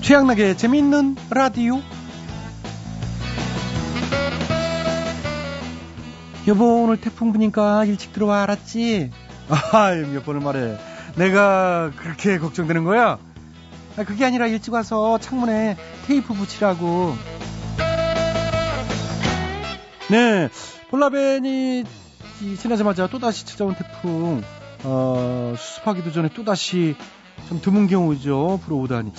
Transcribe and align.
최양락의 0.00 0.56
재미있는 0.56 1.16
라디오. 1.30 1.80
여보, 6.48 6.84
오늘 6.84 6.96
태풍 7.00 7.32
부니까 7.32 7.84
일찍 7.84 8.12
들어와, 8.12 8.42
알았지? 8.42 9.10
아, 9.48 9.92
몇 10.12 10.24
번을 10.24 10.40
말해. 10.40 10.78
내가 11.16 11.92
그렇게 11.96 12.38
걱정되는 12.38 12.84
거야? 12.84 13.18
아, 13.96 14.04
그게 14.04 14.24
아니라 14.24 14.46
일찍 14.46 14.72
와서 14.72 15.18
창문에 15.18 15.76
테이프 16.06 16.32
붙이라고. 16.32 17.14
네, 20.10 20.48
볼라벤이 20.90 21.84
지나자마자 22.58 23.06
또다시 23.06 23.44
찾아온 23.44 23.74
태풍, 23.74 24.42
어, 24.82 25.54
수습하기도 25.56 26.10
전에 26.10 26.30
또다시 26.30 26.96
좀 27.48 27.60
드문 27.60 27.86
경우죠. 27.86 28.60
불어오다니. 28.64 29.12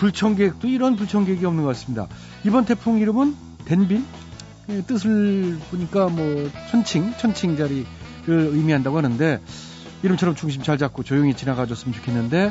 불청객도 0.00 0.66
이런 0.66 0.96
불청객이 0.96 1.44
없는 1.44 1.62
것 1.62 1.68
같습니다. 1.68 2.08
이번 2.44 2.64
태풍 2.64 2.98
이름은 2.98 3.36
덴빌? 3.66 4.02
예, 4.70 4.82
뜻을 4.82 5.58
보니까 5.70 6.08
뭐 6.08 6.50
천칭, 6.70 7.12
천칭 7.18 7.58
자리를 7.58 7.84
의미한다고 8.26 8.96
하는데 8.96 9.40
이름처럼 10.02 10.36
중심 10.36 10.62
잘 10.62 10.78
잡고 10.78 11.02
조용히 11.02 11.34
지나가줬으면 11.34 11.94
좋겠는데 11.94 12.50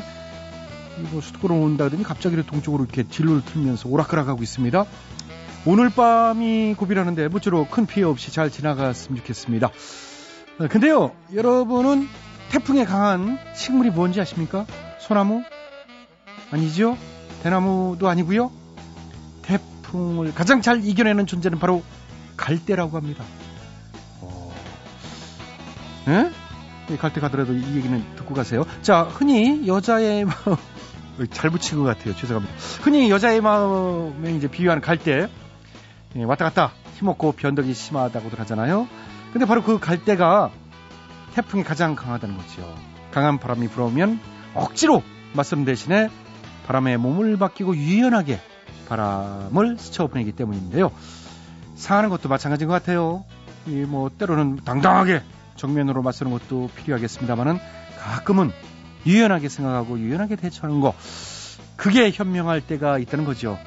이거 1.02 1.20
수도권으로 1.20 1.60
온다 1.60 1.88
더니 1.88 2.04
갑자기 2.04 2.40
동쪽으로 2.40 2.84
이렇게 2.84 3.08
진로를 3.08 3.44
틀면서 3.44 3.88
오락가락하고 3.88 4.44
있습니다. 4.44 4.84
오늘 5.66 5.90
밤이 5.90 6.74
고비라는데 6.78 7.28
모쪼록 7.28 7.72
큰 7.72 7.84
피해 7.84 8.06
없이 8.06 8.32
잘 8.32 8.50
지나갔으면 8.50 9.18
좋겠습니다. 9.18 9.70
어, 10.60 10.68
근데요, 10.68 11.10
여러분은 11.34 12.06
태풍에 12.50 12.84
강한 12.84 13.38
식물이 13.56 13.90
뭔지 13.90 14.20
아십니까? 14.20 14.66
소나무? 15.00 15.42
아니죠? 16.52 16.96
대나무도 17.42 18.08
아니고요. 18.08 18.50
태풍을 19.42 20.34
가장 20.34 20.62
잘 20.62 20.84
이겨내는 20.84 21.26
존재는 21.26 21.58
바로 21.58 21.82
갈대라고 22.36 22.96
합니다. 22.96 23.24
어... 24.20 24.52
예? 26.08 26.30
갈대 26.96 27.20
가더라도 27.20 27.52
이 27.52 27.76
얘기는 27.76 28.04
듣고 28.16 28.34
가세요. 28.34 28.64
자, 28.82 29.02
흔히 29.02 29.66
여자의 29.66 30.24
마음 30.46 30.56
잘 31.30 31.50
붙인 31.50 31.78
것 31.78 31.84
같아요. 31.84 32.14
죄송합니다. 32.16 32.54
흔히 32.82 33.10
여자의 33.10 33.40
마음에 33.40 34.34
이제 34.34 34.48
비유하는 34.48 34.80
갈대 34.80 35.28
예, 36.16 36.24
왔다 36.24 36.44
갔다 36.46 36.72
힘없고 36.98 37.32
변덕이 37.32 37.72
심하다고들 37.72 38.38
하잖아요. 38.40 38.88
근데 39.32 39.46
바로 39.46 39.62
그 39.62 39.78
갈대가 39.78 40.50
태풍이 41.34 41.62
가장 41.62 41.94
강하다는 41.94 42.36
거죠. 42.36 42.74
강한 43.12 43.38
바람이 43.38 43.68
불어오면 43.68 44.20
억지로 44.54 45.02
맞서는 45.34 45.64
대신에 45.64 46.08
바람에 46.66 46.96
몸을 46.96 47.36
맡기고 47.36 47.76
유연하게 47.76 48.40
바람을 48.88 49.78
스쳐 49.78 50.06
보내기 50.06 50.32
때문인데요. 50.32 50.90
사는 51.76 52.08
것도 52.08 52.28
마찬가지인 52.28 52.68
것 52.68 52.74
같아요. 52.74 53.24
이 53.66 53.84
뭐 53.86 54.10
때로는 54.10 54.60
당당하게 54.64 55.22
정면으로 55.56 56.02
맞서는 56.02 56.32
것도 56.32 56.70
필요하겠습니다만은 56.76 57.58
가끔은 57.98 58.50
유연하게 59.06 59.48
생각하고 59.48 59.98
유연하게 59.98 60.36
대처하는 60.36 60.80
거 60.80 60.94
그게 61.76 62.10
현명할 62.10 62.60
때가 62.62 62.98
있다는 62.98 63.24
거죠. 63.24 63.58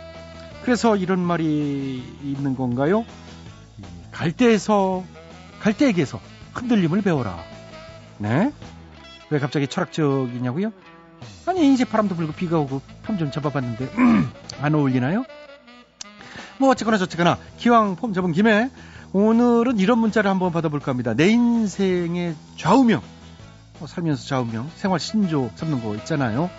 그래서 0.64 0.96
이런 0.96 1.20
말이 1.20 2.04
있는 2.24 2.56
건가요? 2.56 3.06
갈대에서 4.12 5.04
갈대에게서 5.62 6.20
흔들림을 6.54 7.02
배워라. 7.02 7.38
네? 8.18 8.52
왜 9.30 9.40
갑자기 9.40 9.68
철학적이냐고요? 9.68 10.72
아니 11.46 11.74
이제 11.74 11.86
바람도 11.86 12.16
불고 12.16 12.34
비가 12.34 12.58
오고 12.60 12.82
폼 13.04 13.18
좀 13.18 13.32
잡아봤는데 13.32 13.90
안 14.62 14.76
어울리나요? 14.76 15.26
뭐 16.58 16.70
어쨌거나 16.70 16.98
저쨌거나 16.98 17.38
기왕 17.58 17.96
폼 17.96 18.14
잡은 18.14 18.32
김에 18.32 18.70
오늘은 19.12 19.78
이런 19.80 20.00
문자를 20.00 20.30
한번 20.30 20.52
받아볼까 20.52 20.92
합니다. 20.92 21.14
내 21.14 21.30
인생의 21.30 22.36
좌우명 22.58 23.02
어, 23.80 23.88
살면서 23.88 24.26
좌우명 24.26 24.70
생활 24.76 25.00
신조 25.00 25.52
삼는 25.56 25.84
거 25.84 25.96
있잖아요. 25.96 26.50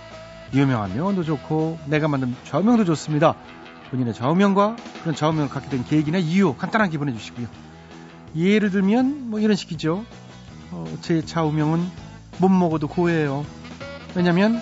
유명한 0.53 0.95
명언도 0.95 1.25
좋고 1.25 1.79
내가 1.87 2.07
만든 2.09 2.35
좌우명도 2.45 2.85
좋습니다. 2.85 3.35
본인의 3.91 4.15
좌우명과 4.15 4.77
그런 5.03 5.15
좌우명을 5.15 5.49
갖게 5.49 5.69
된 5.69 5.85
계획이나 5.85 6.19
이유 6.19 6.55
간단하게 6.55 6.99
보내주시고요. 6.99 7.47
예를 8.37 8.71
들면 8.71 9.31
뭐 9.31 9.41
이런 9.41 9.57
식이죠. 9.57 10.05
어, 10.71 10.85
제 11.01 11.23
좌우명은 11.25 11.85
못 12.39 12.49
먹어도 12.49 12.89
고해요. 12.89 13.45
왜냐면 14.15 14.61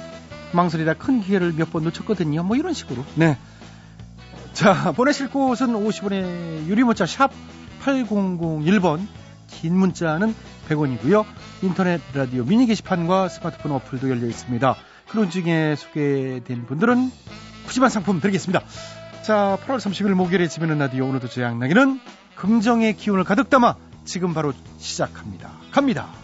망설이다 0.53 0.95
큰 0.95 1.21
기회를 1.21 1.53
몇 1.55 1.71
번 1.71 1.85
놓쳤거든요. 1.85 2.43
뭐 2.43 2.57
이런 2.57 2.73
식으로. 2.75 3.05
네. 3.15 3.37
자, 4.53 4.93
보내실 4.93 5.31
곳은 5.31 5.69
50원의 5.69 6.67
유리 6.67 6.83
문자 6.85 7.07
샵 7.07 7.31
8001번. 7.83 9.07
긴 9.49 9.77
문자는 9.77 10.35
100원이고요. 10.69 11.25
인터넷 11.63 12.01
라디오 12.15 12.45
미니 12.45 12.67
게시판과 12.67 13.29
스마트폰 13.29 13.73
어플도 13.73 14.09
열려 14.09 14.27
있습니다. 14.27 14.77
그런 15.09 15.29
중에 15.31 15.77
소개된 15.77 16.65
분들은 16.67 17.11
푸짐한 17.67 17.91
상품 17.91 18.21
드리겠습니다. 18.21 18.63
자, 19.23 19.59
8월 19.67 19.77
30일 19.77 20.15
목요일에 20.15 20.49
지면은 20.49 20.79
라디오 20.79 21.07
오늘도 21.07 21.29
제 21.29 21.43
양락이는 21.43 22.01
긍정의 22.35 22.97
기운을 22.97 23.25
가득 23.25 23.51
담아 23.51 23.77
지금 24.05 24.33
바로 24.35 24.53
시작합니다. 24.79 25.51
갑니다. 25.71 26.22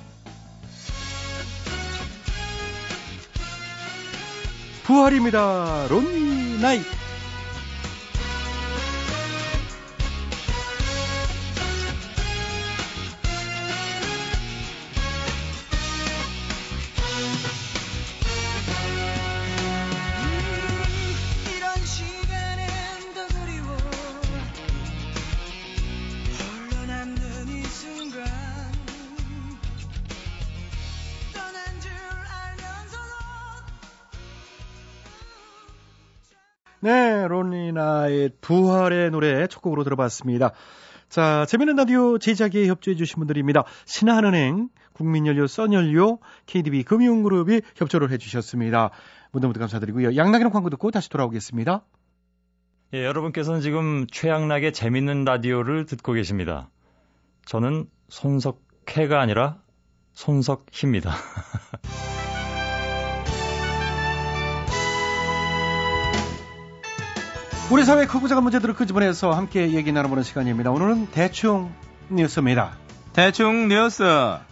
부활입니다. 4.89 5.87
론니 5.91 6.59
나이. 6.63 6.81
네, 36.89 37.29
론리나의 37.29 38.31
부활의 38.41 39.11
노래 39.11 39.47
첫 39.47 39.61
곡으로 39.61 39.85
들어봤습니다. 39.85 40.53
자, 41.11 41.45
재미있는 41.45 41.77
라디오 41.77 42.17
제작에 42.17 42.67
협조해 42.67 42.97
주신 42.97 43.19
분들입니다. 43.19 43.65
신한은행, 43.85 44.71
국민연료, 44.95 45.47
써연료, 45.47 46.19
KDB 46.47 46.85
금융그룹이 46.85 47.61
협조를 47.77 48.11
해 48.11 48.17
주셨습니다. 48.17 48.89
모두 49.33 49.49
모두 49.49 49.61
감사드리고요. 49.61 50.17
양락이랑 50.17 50.51
광고 50.51 50.71
듣고 50.71 50.91
다시 50.91 51.11
돌아오겠습니다. 51.11 51.85
예, 52.95 53.05
여러분께서는 53.05 53.61
지금 53.61 54.07
최양락의 54.11 54.73
재밌는 54.73 55.25
라디오를 55.25 55.85
듣고 55.85 56.15
계십니다. 56.15 56.71
저는 57.45 57.85
손석해가 58.09 59.21
아니라 59.21 59.59
손석희입니다. 60.15 61.13
우리 67.71 67.85
사회 67.85 68.07
크고 68.07 68.29
작은 68.29 68.43
문제들을 68.45 68.75
끄집어내서 68.75 69.31
함께 69.31 69.73
얘기 69.73 69.93
나눠보는 69.93 70.23
시간입니다. 70.23 70.71
오늘은 70.71 71.09
대충 71.11 71.71
뉴스입니다. 72.09 72.79
대충 73.13 73.69
뉴스. 73.69 74.05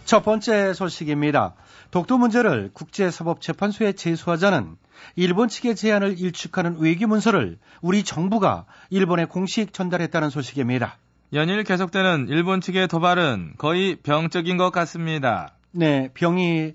첫 0.05 0.23
번째 0.23 0.73
소식입니다. 0.73 1.55
독도 1.89 2.19
문제를 2.19 2.69
국제사법재판소에 2.73 3.93
제소하자는 3.93 4.75
일본 5.15 5.47
측의 5.47 5.75
제안을 5.75 6.19
일축하는 6.19 6.77
외교 6.79 7.07
문서를 7.07 7.57
우리 7.81 8.03
정부가 8.03 8.65
일본에 8.91 9.25
공식 9.25 9.73
전달했다는 9.73 10.29
소식입니다. 10.29 10.99
연일 11.33 11.63
계속되는 11.63 12.27
일본 12.29 12.61
측의 12.61 12.87
도발은 12.87 13.53
거의 13.57 13.95
병적인 13.95 14.57
것 14.57 14.69
같습니다. 14.69 15.55
네, 15.71 16.11
병이 16.13 16.73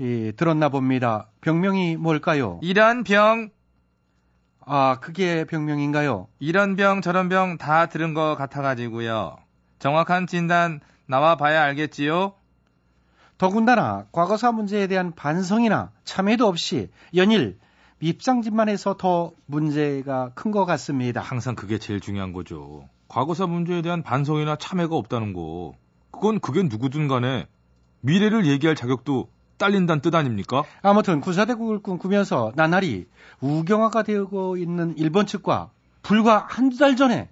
예, 0.00 0.32
들었나 0.32 0.70
봅니다. 0.70 1.28
병명이 1.42 1.96
뭘까요? 1.96 2.58
이런 2.62 3.04
병 3.04 3.50
아, 4.66 4.98
그게 5.00 5.44
병명인가요? 5.44 6.28
이런 6.38 6.76
병 6.76 7.00
저런 7.02 7.28
병 7.28 7.58
다 7.58 7.86
들은 7.86 8.14
것 8.14 8.34
같아가지고요. 8.36 9.36
정확한 9.78 10.26
진단 10.26 10.80
나와 11.06 11.36
봐야 11.36 11.62
알겠지요? 11.64 12.34
더군다나 13.36 14.06
과거사 14.12 14.52
문제에 14.52 14.86
대한 14.86 15.12
반성이나 15.14 15.90
참여도 16.04 16.46
없이 16.46 16.90
연일 17.14 17.58
밉상짓만 17.98 18.68
해서 18.68 18.96
더 18.96 19.32
문제가 19.46 20.30
큰 20.34 20.50
것 20.50 20.64
같습니다. 20.64 21.20
항상 21.20 21.54
그게 21.54 21.78
제일 21.78 22.00
중요한 22.00 22.32
거죠. 22.32 22.88
과거사 23.08 23.46
문제에 23.46 23.82
대한 23.82 24.02
반성이나 24.02 24.56
참여가 24.56 24.96
없다는 24.96 25.32
거. 25.34 25.74
그건 26.10 26.40
그게 26.40 26.62
누구든 26.62 27.08
간에 27.08 27.46
미래를 28.00 28.46
얘기할 28.46 28.76
자격도 28.76 29.28
딸린다는 29.58 30.00
뜻 30.02 30.14
아닙니까? 30.14 30.64
아무튼 30.82 31.20
군사대국을 31.20 31.80
꿈꾸면서 31.80 32.52
나날이 32.56 33.06
우경화가 33.40 34.02
되고 34.02 34.56
있는 34.56 34.94
일본 34.98 35.26
측과 35.26 35.70
불과 36.02 36.46
한 36.48 36.70
달 36.76 36.96
전에 36.96 37.28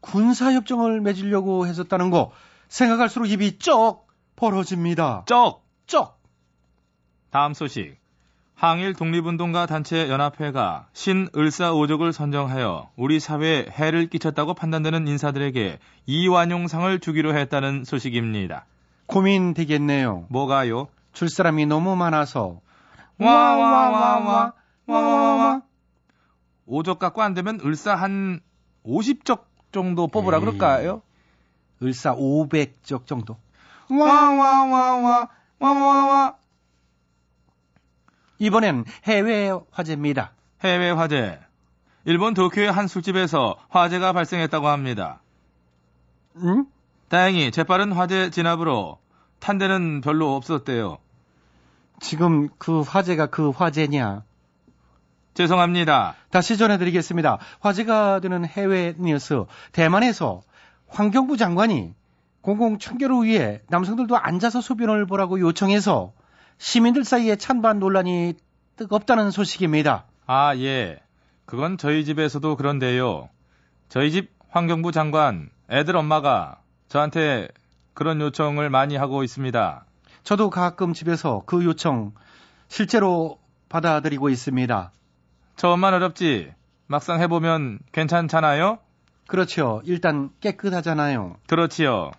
군사협정을 0.00 1.00
맺으려고 1.00 1.66
했었다는 1.66 2.10
거 2.10 2.32
생각할수록 2.68 3.30
입이 3.30 3.58
쩍 3.58 4.06
벌어집니다. 4.36 5.24
쩍! 5.26 5.62
쩍! 5.86 6.20
다음 7.30 7.54
소식. 7.54 7.96
항일 8.54 8.94
독립운동가 8.94 9.66
단체 9.66 10.08
연합회가 10.08 10.86
신을사오족을 10.92 12.12
선정하여 12.12 12.90
우리 12.96 13.18
사회에 13.20 13.66
해를 13.70 14.08
끼쳤다고 14.08 14.54
판단되는 14.54 15.08
인사들에게 15.08 15.78
이완용상을 16.06 16.98
주기로 17.00 17.36
했다는 17.36 17.84
소식입니다. 17.84 18.64
고민되겠네요. 19.06 20.26
뭐가요? 20.28 20.88
줄 21.14 21.30
사람이 21.30 21.64
너무 21.66 21.96
많아서 21.96 22.60
와와와와 23.18 24.52
와와와 24.86 25.62
오적 26.66 26.98
갖고 26.98 27.22
안 27.22 27.34
되면 27.34 27.60
을사 27.64 27.94
한 27.94 28.40
50적 28.84 29.44
정도 29.72 30.08
뽑으라 30.08 30.38
에이. 30.38 30.40
그럴까요? 30.44 31.02
을사 31.82 32.14
500적 32.14 33.06
정도. 33.06 33.36
와와와와 33.88 35.28
와와와 35.58 36.36
이번엔 38.38 38.84
해외 39.04 39.50
화제입니다. 39.70 40.32
해외 40.62 40.90
화재. 40.90 41.40
일본 42.04 42.34
도쿄의 42.34 42.70
한 42.70 42.88
술집에서 42.88 43.56
화재가 43.68 44.12
발생했다고 44.12 44.68
합니다. 44.68 45.22
응? 46.36 46.66
다행히 47.08 47.50
재빠른 47.50 47.92
화재 47.92 48.30
진압으로 48.30 48.98
탄대는 49.38 50.00
별로 50.00 50.34
없었대요. 50.34 50.98
지금 52.00 52.48
그 52.58 52.80
화제가 52.80 53.26
그 53.26 53.50
화제냐? 53.50 54.22
죄송합니다. 55.34 56.14
다시 56.30 56.56
전해드리겠습니다. 56.56 57.38
화제가 57.60 58.20
되는 58.20 58.44
해외 58.44 58.94
뉴스. 58.98 59.44
대만에서 59.72 60.42
환경부 60.88 61.36
장관이 61.36 61.94
공공 62.40 62.78
청결을 62.78 63.24
위해 63.24 63.62
남성들도 63.68 64.16
앉아서 64.16 64.60
소변을 64.60 65.06
보라고 65.06 65.40
요청해서 65.40 66.12
시민들 66.58 67.04
사이에 67.04 67.36
찬반 67.36 67.80
논란이 67.80 68.34
뜨겁다는 68.76 69.30
소식입니다. 69.30 70.04
아, 70.26 70.54
예. 70.56 71.00
그건 71.46 71.78
저희 71.78 72.04
집에서도 72.04 72.56
그런데요. 72.56 73.28
저희 73.88 74.10
집 74.10 74.30
환경부 74.48 74.92
장관, 74.92 75.50
애들 75.70 75.96
엄마가 75.96 76.60
저한테 76.88 77.48
그런 77.92 78.20
요청을 78.20 78.70
많이 78.70 78.96
하고 78.96 79.24
있습니다. 79.24 79.84
저도 80.24 80.48
가끔 80.48 80.94
집에서 80.94 81.42
그 81.46 81.64
요청 81.64 82.12
실제로 82.68 83.38
받아들이고 83.68 84.30
있습니다. 84.30 84.92
처음만 85.56 85.94
어렵지. 85.94 86.52
막상 86.86 87.20
해보면 87.20 87.78
괜찮잖아요? 87.92 88.78
그렇죠. 89.26 89.82
일단 89.84 90.30
깨끗하잖아요. 90.40 91.36
그렇지요. 91.46 92.10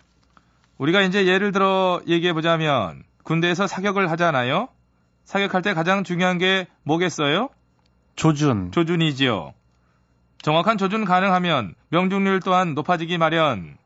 우리가 0.78 1.02
이제 1.02 1.26
예를 1.26 1.52
들어 1.52 2.00
얘기해보자면 2.06 3.02
군대에서 3.24 3.66
사격을 3.66 4.10
하잖아요? 4.12 4.68
사격할 5.24 5.62
때 5.62 5.74
가장 5.74 6.04
중요한 6.04 6.38
게 6.38 6.68
뭐겠어요? 6.84 7.48
조준. 8.14 8.70
조준이지요. 8.70 9.52
정확한 10.42 10.78
조준 10.78 11.04
가능하면 11.04 11.74
명중률 11.88 12.40
또한 12.40 12.74
높아지기 12.74 13.18
마련. 13.18 13.76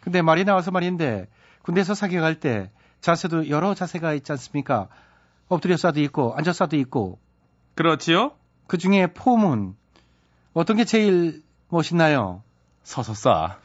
근데 0.00 0.22
말이 0.22 0.44
나와서 0.44 0.70
말인데 0.70 1.26
군대에서 1.62 1.94
사격할 1.94 2.38
때 2.38 2.70
자세도 3.00 3.48
여러 3.48 3.74
자세가 3.74 4.14
있지 4.14 4.32
않습니까? 4.32 4.88
엎드려 5.48 5.76
쏴도 5.76 5.98
있고 5.98 6.34
앉아 6.36 6.50
쏴도 6.50 6.74
있고 6.80 7.18
그렇지요? 7.74 8.32
그 8.66 8.76
중에 8.76 9.08
폼은 9.08 9.74
어떤 10.52 10.76
게 10.76 10.84
제일 10.84 11.42
멋있나요? 11.68 12.42
서서 12.82 13.12
쏴. 13.12 13.56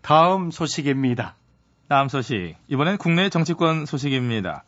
다음 0.00 0.50
소식입니다. 0.50 1.36
다음 1.88 2.08
소식. 2.08 2.56
이번엔 2.68 2.98
국내 2.98 3.28
정치권 3.28 3.86
소식입니다. 3.86 4.64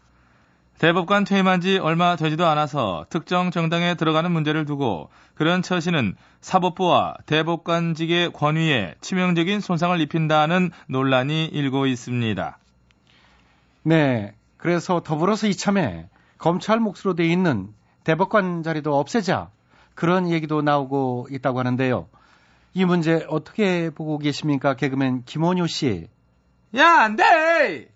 대법관 0.78 1.24
퇴임한 1.24 1.60
지 1.60 1.78
얼마 1.78 2.16
되지도 2.16 2.46
않아서 2.46 3.06
특정 3.08 3.50
정당에 3.50 3.94
들어가는 3.94 4.30
문제를 4.30 4.64
두고 4.64 5.08
그런 5.34 5.62
처신은 5.62 6.16
사법부와 6.40 7.14
대법관직의 7.26 8.32
권위에 8.32 8.96
치명적인 9.00 9.60
손상을 9.60 9.98
입힌다는 10.00 10.70
논란이 10.88 11.46
일고 11.46 11.86
있습니다. 11.86 12.58
네. 13.84 14.34
그래서 14.56 15.00
더불어서 15.00 15.46
이참에 15.46 16.08
검찰 16.38 16.80
몫으로 16.80 17.14
돼 17.14 17.24
있는 17.24 17.68
대법관 18.02 18.62
자리도 18.62 18.98
없애자 18.98 19.50
그런 19.94 20.30
얘기도 20.30 20.62
나오고 20.62 21.28
있다고 21.30 21.60
하는데요. 21.60 22.08
이 22.74 22.84
문제 22.84 23.24
어떻게 23.28 23.90
보고 23.90 24.18
계십니까? 24.18 24.74
개그맨 24.74 25.24
김원효 25.24 25.66
씨. 25.68 26.08
야, 26.76 27.02
안 27.02 27.14
돼! 27.14 27.93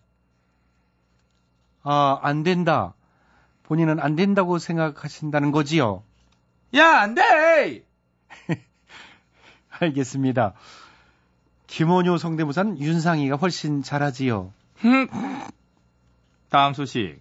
아, 1.83 2.19
안 2.23 2.43
된다. 2.43 2.95
본인은 3.65 4.01
안 4.01 4.17
된다고 4.17 4.59
생각하신다는 4.59 5.53
거지요? 5.53 6.03
야, 6.75 7.01
안 7.01 7.15
돼! 7.15 7.85
알겠습니다. 9.81 10.55
김원효 11.67 12.17
성대모사는 12.17 12.81
윤상이가 12.81 13.37
훨씬 13.37 13.83
잘하지요. 13.83 14.53
다음 16.49 16.73
소식. 16.73 17.21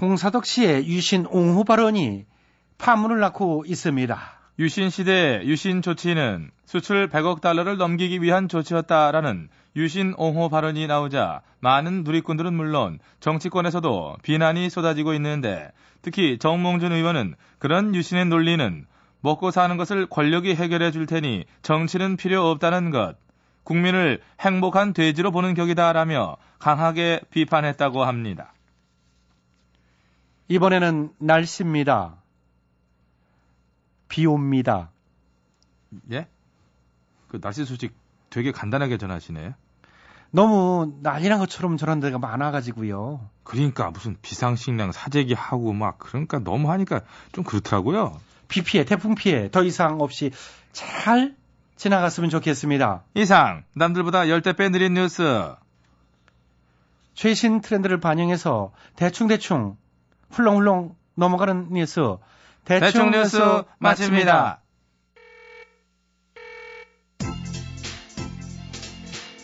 홍사덕 0.00 0.46
씨의 0.46 0.86
유신 0.86 1.26
옹호 1.26 1.64
발언이 1.64 2.26
파문을 2.76 3.18
낳고 3.18 3.64
있습니다. 3.66 4.18
유신 4.60 4.90
시대 4.90 5.40
유신 5.44 5.82
조치는 5.82 6.50
수출 6.64 7.08
100억 7.08 7.40
달러를 7.40 7.76
넘기기 7.78 8.22
위한 8.22 8.48
조치였다라는 8.48 9.48
유신 9.76 10.14
옹호 10.16 10.48
발언이 10.48 10.86
나오자 10.86 11.42
많은 11.60 12.04
누리꾼들은 12.04 12.54
물론 12.54 12.98
정치권에서도 13.20 14.16
비난이 14.22 14.70
쏟아지고 14.70 15.14
있는데 15.14 15.70
특히 16.02 16.38
정몽준 16.38 16.92
의원은 16.92 17.34
그런 17.58 17.94
유신의 17.94 18.26
논리는 18.26 18.86
먹고 19.20 19.50
사는 19.50 19.76
것을 19.76 20.06
권력이 20.06 20.54
해결해 20.54 20.90
줄 20.90 21.06
테니 21.06 21.44
정치는 21.62 22.16
필요 22.16 22.48
없다는 22.50 22.90
것, 22.90 23.16
국민을 23.64 24.22
행복한 24.40 24.92
돼지로 24.92 25.30
보는 25.30 25.54
격이다라며 25.54 26.36
강하게 26.58 27.20
비판했다고 27.30 28.04
합니다. 28.04 28.54
이번에는 30.48 31.12
날씨입니다. 31.18 32.16
비 34.08 34.24
옵니다. 34.24 34.90
예? 36.12 36.26
그 37.28 37.40
날씨 37.40 37.64
소식 37.66 37.94
되게 38.30 38.52
간단하게 38.52 38.98
전하시네. 38.98 39.54
너무 40.30 40.92
난리난 41.00 41.38
것처럼 41.38 41.76
저런 41.76 42.00
데가 42.00 42.18
많아가지고요. 42.18 43.20
그러니까 43.44 43.90
무슨 43.90 44.16
비상식량 44.20 44.92
사재기 44.92 45.34
하고 45.34 45.72
막 45.72 45.98
그러니까 45.98 46.38
너무 46.38 46.70
하니까 46.70 47.00
좀 47.32 47.44
그렇더라고요. 47.44 48.20
비 48.48 48.62
피해, 48.62 48.84
태풍 48.84 49.14
피해 49.14 49.50
더 49.50 49.62
이상 49.62 50.00
없이 50.00 50.30
잘 50.72 51.34
지나갔으면 51.76 52.28
좋겠습니다. 52.30 53.04
이상 53.14 53.64
남들보다 53.74 54.28
열대 54.28 54.54
배 54.54 54.68
느린 54.68 54.94
뉴스 54.94 55.54
최신 57.14 57.60
트렌드를 57.60 57.98
반영해서 58.00 58.72
대충대충 58.96 59.76
훌렁훌렁 60.30 60.94
넘어가는 61.14 61.68
뉴스 61.72 62.16
대충, 62.64 62.86
대충 62.86 63.10
뉴스 63.10 63.64
마칩니다. 63.78 64.60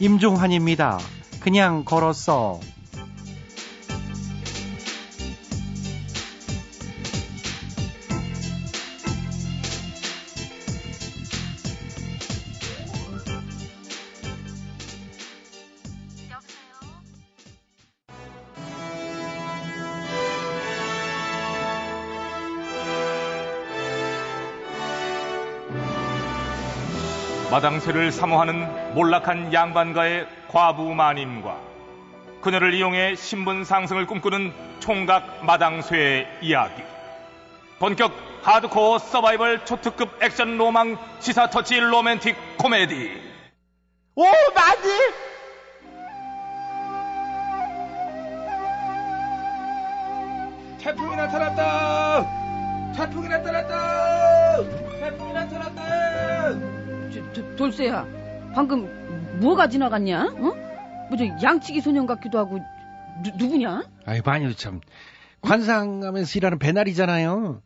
임종환입니다. 0.01 0.99
그냥 1.41 1.85
걸었어. 1.85 2.61
마당쇠를 27.55 28.11
사모하는 28.11 28.95
몰락한 28.95 29.53
양반가의 29.53 30.27
과부마님과 30.49 31.57
그녀를 32.41 32.75
이용해 32.75 33.15
신분 33.15 33.65
상승을 33.65 34.07
꿈꾸는 34.07 34.53
총각 34.81 35.45
마당쇠의 35.45 36.27
이야기. 36.43 36.83
본격 37.79 38.13
하드코어 38.43 38.99
서바이벌 38.99 39.67
초특급 39.67 40.21
액션 40.21 40.59
로망 40.59 40.99
시사 41.21 41.49
터치 41.49 41.79
로맨틱 41.79 42.35
코메디. 42.59 43.23
오 44.17 44.25
많이! 44.25 44.91
태풍이 50.83 51.15
나타났다! 51.15 52.27
태풍이 52.97 53.29
나타났다! 53.29 54.57
태풍이 54.99 55.33
나타났다! 55.33 56.84
저, 57.33 57.57
돌쇠야, 57.57 58.07
방금 58.55 59.39
뭐가 59.41 59.69
지나갔냐? 59.69 60.35
어? 60.39 61.09
뭐저 61.09 61.25
양치기 61.43 61.81
소년 61.81 62.07
같기도 62.07 62.39
하고 62.39 62.59
누, 63.23 63.31
누구냐? 63.37 63.83
아이 64.07 64.21
마녀 64.25 64.53
참 64.53 64.81
관상하면서 65.41 66.39
일하는 66.39 66.59
배날이잖아요. 66.59 67.63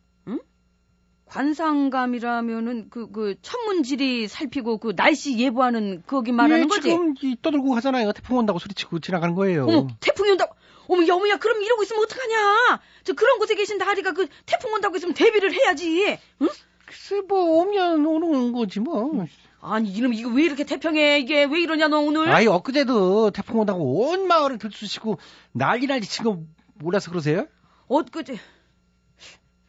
관상감이라면은 1.29 2.89
그, 2.91 3.11
그 3.11 3.35
천문지리 3.43 4.29
살피고 4.29 4.79
그 4.79 4.97
날씨 4.97 5.39
예보하는 5.39 6.03
거기 6.07 6.33
말하는 6.33 6.65
예, 6.65 6.67
거지? 6.67 6.83
지금 6.89 7.15
이 7.23 7.37
떠들고 7.41 7.75
하잖아요. 7.77 8.13
태풍 8.13 8.39
온다고 8.39 8.59
소리치고 8.59 9.01
지나가는 9.01 9.35
거예요. 9.35 9.67
어머, 9.67 9.89
태풍이 10.01 10.31
온다고. 10.31 10.55
어머, 10.89 11.07
야, 11.07 11.15
어머야, 11.15 11.37
그럼 11.37 11.63
이러고 11.63 11.83
있으면 11.83 12.03
어떡하냐? 12.05 12.81
저 13.05 13.13
그런 13.13 13.39
곳에 13.39 13.55
계신 13.55 13.77
다리가 13.77 14.13
그 14.13 14.27
태풍 14.47 14.73
온다고 14.73 14.97
있으면 14.97 15.15
대비를 15.15 15.53
해야지. 15.53 16.19
응? 16.41 16.49
글쎄 16.89 17.21
뭐 17.29 17.39
오면 17.63 18.07
오는 18.07 18.53
거지 18.53 18.81
뭐. 18.81 19.27
아니, 19.61 19.91
이놈 19.93 20.15
이거 20.15 20.31
왜 20.31 20.45
이렇게 20.45 20.65
태평해? 20.65 21.19
이게 21.19 21.45
왜 21.45 21.61
이러냐, 21.61 21.89
너 21.89 21.99
오늘? 21.99 22.31
아이 22.31 22.47
엊그제도 22.47 23.31
태풍 23.33 23.59
온다고 23.61 24.09
온 24.09 24.27
마을을 24.27 24.57
들쑤시고 24.59 25.19
난리 25.53 25.87
난리 25.87 26.03
친 26.07 26.25
거 26.25 26.41
몰라서 26.77 27.11
그러세요? 27.11 27.47
엊그제, 27.89 28.39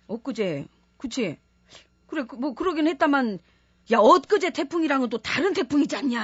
엊그제, 0.08 0.68
그치? 0.98 1.38
그래, 2.08 2.24
그, 2.28 2.36
뭐, 2.36 2.54
그러긴 2.54 2.88
했다만, 2.88 3.40
야, 3.92 3.98
엊그제 3.98 4.52
태풍이랑은 4.52 5.10
또 5.10 5.18
다른 5.18 5.54
태풍이지 5.54 5.96
않냐? 5.98 6.22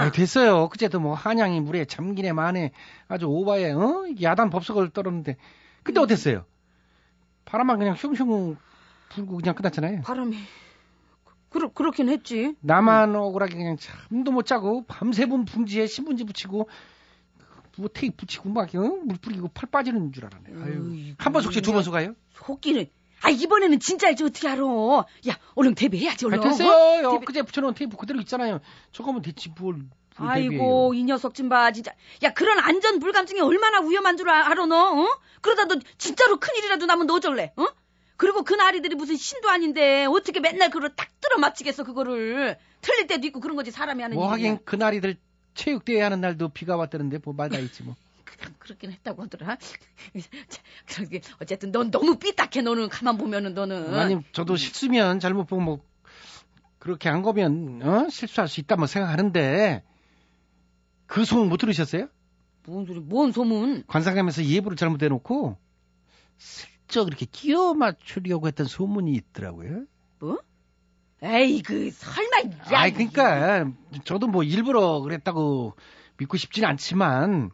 아이, 0.00 0.10
됐어요. 0.12 0.68
그제도 0.68 0.98
뭐 1.00 1.14
한양이 1.14 1.60
물에 1.60 1.84
잠기네 1.84 2.32
마네 2.32 2.72
아주 3.08 3.26
오바에 3.26 3.70
어? 3.72 4.04
야단 4.20 4.50
법석을 4.50 4.90
떨었는데 4.90 5.36
근데 5.84 6.00
어땠어요? 6.00 6.44
바람만 7.44 7.78
그냥 7.78 7.94
흉흉 7.94 8.56
불고 9.10 9.36
그냥 9.36 9.54
끝났잖아요. 9.54 10.02
바람이, 10.02 10.36
그, 11.50 11.68
그렇긴 11.72 12.08
했지. 12.08 12.54
나만 12.60 13.14
억울하게 13.14 13.56
그냥 13.56 13.76
잠도 13.78 14.32
못 14.32 14.44
자고 14.46 14.84
밤새본 14.86 15.44
붕지에 15.46 15.86
신문지 15.86 16.24
붙이고 16.24 16.68
뭐 17.78 17.88
테이프 17.92 18.16
붙이고 18.16 18.48
막 18.48 18.74
어? 18.74 18.78
물 18.78 19.16
뿌리고 19.20 19.48
팔 19.48 19.68
빠지는 19.70 20.12
줄 20.12 20.24
알았네. 20.26 20.48
아유. 20.62 21.14
한 21.18 21.32
번 21.32 21.42
속지 21.42 21.60
두 21.62 21.72
번 21.72 21.82
속아요? 21.82 22.14
속기는. 22.34 22.86
아, 23.22 23.30
이번에는 23.30 23.80
진짜일지 23.80 24.24
어떻게 24.24 24.48
알아? 24.48 24.62
야, 25.28 25.38
얼른 25.54 25.74
데뷔해야지, 25.74 26.26
아, 26.26 26.28
얼른. 26.28 26.40
됐어요. 26.40 26.68
어? 26.68 27.10
데뷔- 27.12 27.16
엊그제 27.24 27.42
붙여놓은 27.42 27.74
테이프 27.74 27.96
그대로 27.96 28.20
있잖아요. 28.20 28.60
저거면 28.92 29.22
됐지 29.22 29.50
뭘. 29.58 29.74
뭘 30.18 30.30
아이고. 30.30 30.92
이 30.94 31.02
녀석 31.04 31.34
좀 31.34 31.48
봐, 31.48 31.70
진짜. 31.72 31.92
야, 32.22 32.32
그런 32.32 32.58
안전 32.58 32.98
불감증이 32.98 33.40
얼마나 33.40 33.80
위험한 33.80 34.16
줄 34.16 34.28
아- 34.30 34.46
알아, 34.50 34.66
너? 34.66 35.02
어? 35.02 35.06
그러다 35.40 35.64
너 35.66 35.76
진짜로 35.98 36.38
큰 36.38 36.54
일이라도 36.56 36.86
나면 36.86 37.06
너 37.06 37.14
어쩔래? 37.14 37.52
어? 37.56 37.66
그리고 38.16 38.42
그 38.42 38.54
나리들이 38.54 38.94
무슨 38.94 39.16
신도 39.16 39.48
아닌데 39.50 40.06
어떻게 40.06 40.40
맨날 40.40 40.70
그걸 40.70 40.94
딱 40.96 41.08
들어 41.20 41.38
맞히겠어, 41.38 41.84
그거를. 41.84 42.58
틀릴 42.80 43.06
때도 43.06 43.26
있고 43.26 43.40
그런 43.40 43.56
거지, 43.56 43.70
사람이 43.70 44.02
하는 44.02 44.16
뭐. 44.16 44.30
하긴 44.30 44.58
그날이들 44.64 45.16
체육대회 45.54 46.00
하는 46.02 46.20
날도 46.20 46.50
비가 46.50 46.76
왔다는데 46.76 47.18
뭐 47.24 47.34
말다 47.34 47.58
있지 47.58 47.82
뭐. 47.82 47.94
그렇긴 48.58 48.92
했다고 48.92 49.22
하더라. 49.24 49.56
자, 49.56 50.62
그러게 50.94 51.20
어쨌든 51.40 51.72
넌 51.72 51.90
너무 51.90 52.18
삐딱해, 52.18 52.62
너는. 52.62 52.88
가만 52.88 53.16
보면은 53.18 53.54
너는. 53.54 53.94
아니 53.94 54.18
저도 54.32 54.56
실수면 54.56 55.20
잘못 55.20 55.46
보고 55.46 55.60
뭐 55.62 55.84
그렇게 56.78 57.08
한 57.08 57.22
거면 57.22 57.80
어? 57.82 58.08
실수할 58.10 58.48
수 58.48 58.60
있다 58.60 58.76
뭐 58.76 58.86
생각하는데 58.86 59.82
그 61.06 61.24
소문 61.24 61.48
못 61.48 61.56
들으셨어요? 61.56 62.08
뭔 62.64 62.84
소리, 62.86 63.00
뭔 63.00 63.32
소문? 63.32 63.84
관상하면서 63.86 64.44
예보를 64.44 64.76
잘못해 64.76 65.08
놓고 65.08 65.56
슬쩍 66.88 67.08
이렇게 67.08 67.26
끼워 67.26 67.74
맞추려고 67.74 68.46
했던 68.46 68.66
소문이 68.66 69.12
있더라고요. 69.12 69.84
뭐? 70.20 70.38
에이, 71.22 71.62
그, 71.62 71.90
설마, 71.90 72.38
야. 72.72 72.80
아이 72.80 72.92
그러니까 72.92 73.70
저도 74.04 74.26
뭐 74.28 74.42
일부러 74.42 75.00
그랬다고 75.00 75.74
믿고 76.18 76.36
싶진 76.36 76.64
않지만 76.64 77.50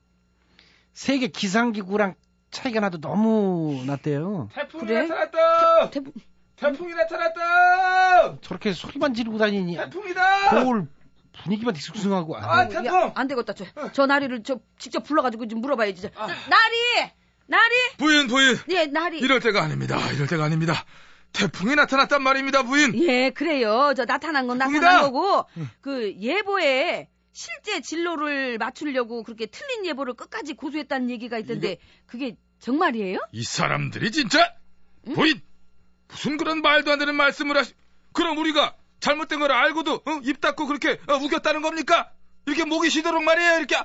세계 0.92 1.28
기상기구랑 1.28 2.14
차이가 2.50 2.80
나도 2.80 3.00
너무 3.00 3.82
났대요. 3.86 4.48
태풍이 4.52 4.84
그래? 4.84 5.02
나타났다. 5.06 5.90
태 5.90 6.00
풍- 6.00 6.12
태풍이 6.56 6.92
나타났다. 6.94 8.40
저렇게 8.42 8.72
소리만 8.72 9.14
지르고 9.14 9.38
다니니 9.38 9.76
태풍이다. 9.76 10.50
거울 10.50 10.88
분위기만 11.42 11.72
뒤숭숭하고 11.74 12.36
아, 12.36 12.58
아유, 12.58 12.68
태풍. 12.68 12.86
야, 12.86 13.12
안 13.14 13.26
되겠다. 13.26 13.54
저, 13.54 13.64
저 13.92 14.06
나리를 14.06 14.42
저 14.42 14.58
직접 14.78 15.02
불러가지고 15.02 15.48
좀 15.48 15.60
물어봐야지. 15.62 16.02
저, 16.02 16.10
저, 16.10 16.26
나리! 16.26 17.10
나리! 17.52 17.74
부인 17.98 18.28
부인. 18.28 18.56
예, 18.70 18.86
나리. 18.86 19.18
이럴 19.18 19.40
때가 19.40 19.62
아닙니다. 19.62 19.98
이럴 20.12 20.26
때가 20.26 20.44
아닙니다. 20.44 20.86
태풍이 21.34 21.74
나타났단 21.74 22.22
말입니다, 22.22 22.62
부인. 22.62 22.94
예, 23.02 23.28
그래요. 23.30 23.92
저 23.94 24.06
나타난 24.06 24.46
건 24.46 24.56
나타난 24.56 24.80
태풍이다! 24.80 25.00
거고, 25.02 25.44
그 25.82 26.14
예보에 26.18 27.08
실제 27.32 27.80
진로를 27.82 28.56
맞추려고 28.56 29.22
그렇게 29.22 29.46
틀린 29.46 29.84
예보를 29.84 30.14
끝까지 30.14 30.54
고수했다는 30.54 31.10
얘기가 31.10 31.38
있던데, 31.38 31.76
그게 32.06 32.36
정말이에요? 32.58 33.18
이 33.32 33.42
사람들이 33.42 34.10
진짜 34.12 34.54
부인 35.14 35.40
무슨 36.08 36.36
그런 36.38 36.62
말도 36.62 36.90
안 36.90 36.98
되는 36.98 37.14
말씀을 37.14 37.56
하시. 37.56 37.74
그럼 38.12 38.38
우리가 38.38 38.76
잘못된 39.00 39.40
걸 39.40 39.52
알고도 39.52 39.94
어? 39.94 40.20
입 40.24 40.40
닫고 40.40 40.66
그렇게 40.66 41.00
어, 41.08 41.14
우겼다는 41.16 41.60
겁니까? 41.60 42.12
이렇게 42.46 42.64
목이 42.64 42.88
쉬도록 42.90 43.22
말이에요. 43.24 43.56
이렇게 43.58 43.76
아, 43.76 43.84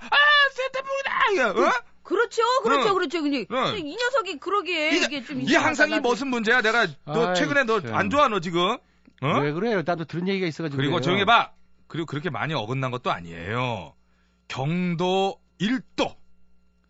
새 0.52 0.64
태풍이다. 0.72 1.68
어? 1.68 1.74
그렇죠, 2.08 2.42
그렇죠, 2.64 2.90
응. 2.90 2.94
그렇죠. 2.96 3.22
근데 3.22 3.46
응. 3.52 3.78
이 3.88 3.96
녀석이 3.96 4.40
그러기에 4.40 4.92
이, 4.92 5.04
이게 5.04 5.24
좀 5.24 5.42
이 5.42 5.54
항상 5.56 5.92
이 5.92 6.00
무슨 6.00 6.28
문제야? 6.30 6.62
내가 6.62 6.88
너 7.06 7.28
아이, 7.30 7.36
최근에 7.36 7.64
너 7.66 7.82
참. 7.82 7.94
안 7.96 8.10
좋아 8.10 8.28
너 8.30 8.40
지금? 8.40 8.78
어? 9.22 9.40
왜 9.42 9.52
그래요? 9.52 9.82
나도 9.86 10.06
들은 10.06 10.28
얘기가 10.28 10.48
있어가지고. 10.48 10.78
그리고. 10.78 11.02
조용히 11.02 11.26
봐. 11.26 11.52
그리고 11.88 12.06
그렇게 12.06 12.30
많이 12.30 12.54
어긋난 12.54 12.92
것도 12.92 13.12
아니에요. 13.12 13.94
경도 14.48 15.40
1도. 15.60 16.16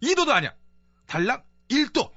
2도도 0.03 0.29
아니야. 0.29 0.53
달랑 1.07 1.41
1도. 1.69 2.12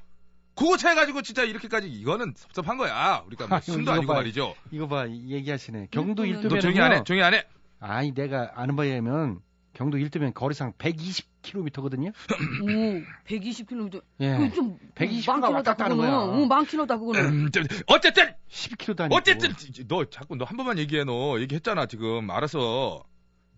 그거 0.54 0.76
차이 0.76 0.94
가지고 0.94 1.22
진짜 1.22 1.42
이렇게까지 1.44 1.88
이거는 1.88 2.34
섭섭한 2.36 2.76
거야. 2.76 3.22
우리가 3.26 3.46
뭐 3.46 3.60
숨도 3.60 3.92
아니고 3.92 4.08
봐. 4.08 4.18
말이죠. 4.18 4.54
이거 4.72 4.86
봐 4.88 5.08
얘기하시네. 5.08 5.88
경도 5.90 6.24
음, 6.24 6.28
1도면 6.28 6.48
너 6.54 6.58
조용히 6.58 6.80
안 6.80 6.92
해. 6.92 7.02
조용히 7.04 7.22
안 7.24 7.32
해. 7.34 7.44
아니 7.80 8.12
내가 8.12 8.52
아는 8.56 8.76
바에 8.76 8.88
의하면 8.88 9.40
경도 9.74 9.98
1도면 9.98 10.34
거리상 10.34 10.72
120km거든요. 10.74 12.12
오, 12.12 13.04
120km. 13.26 14.02
예. 14.20 14.36
그좀 14.36 14.78
120가 14.94 15.26
많긴 15.26 15.42
왔다 15.42 15.46
하다 15.56 15.62
갔다 15.72 15.84
하는. 15.84 15.96
거야. 15.96 16.24
응, 16.34 16.48
많긴 16.48 16.80
하다 16.80 16.98
그거는. 16.98 17.24
음, 17.24 17.50
저, 17.52 17.60
어쨌든 17.86 18.34
12km도 18.50 19.00
아니고. 19.00 19.16
어쨌든 19.16 19.52
너 19.88 20.04
자꾸 20.10 20.36
너 20.36 20.44
한 20.44 20.56
번만 20.56 20.78
얘기해 20.78 21.04
너 21.04 21.38
얘기했잖아 21.40 21.86
지금 21.86 22.30
알아서 22.30 23.04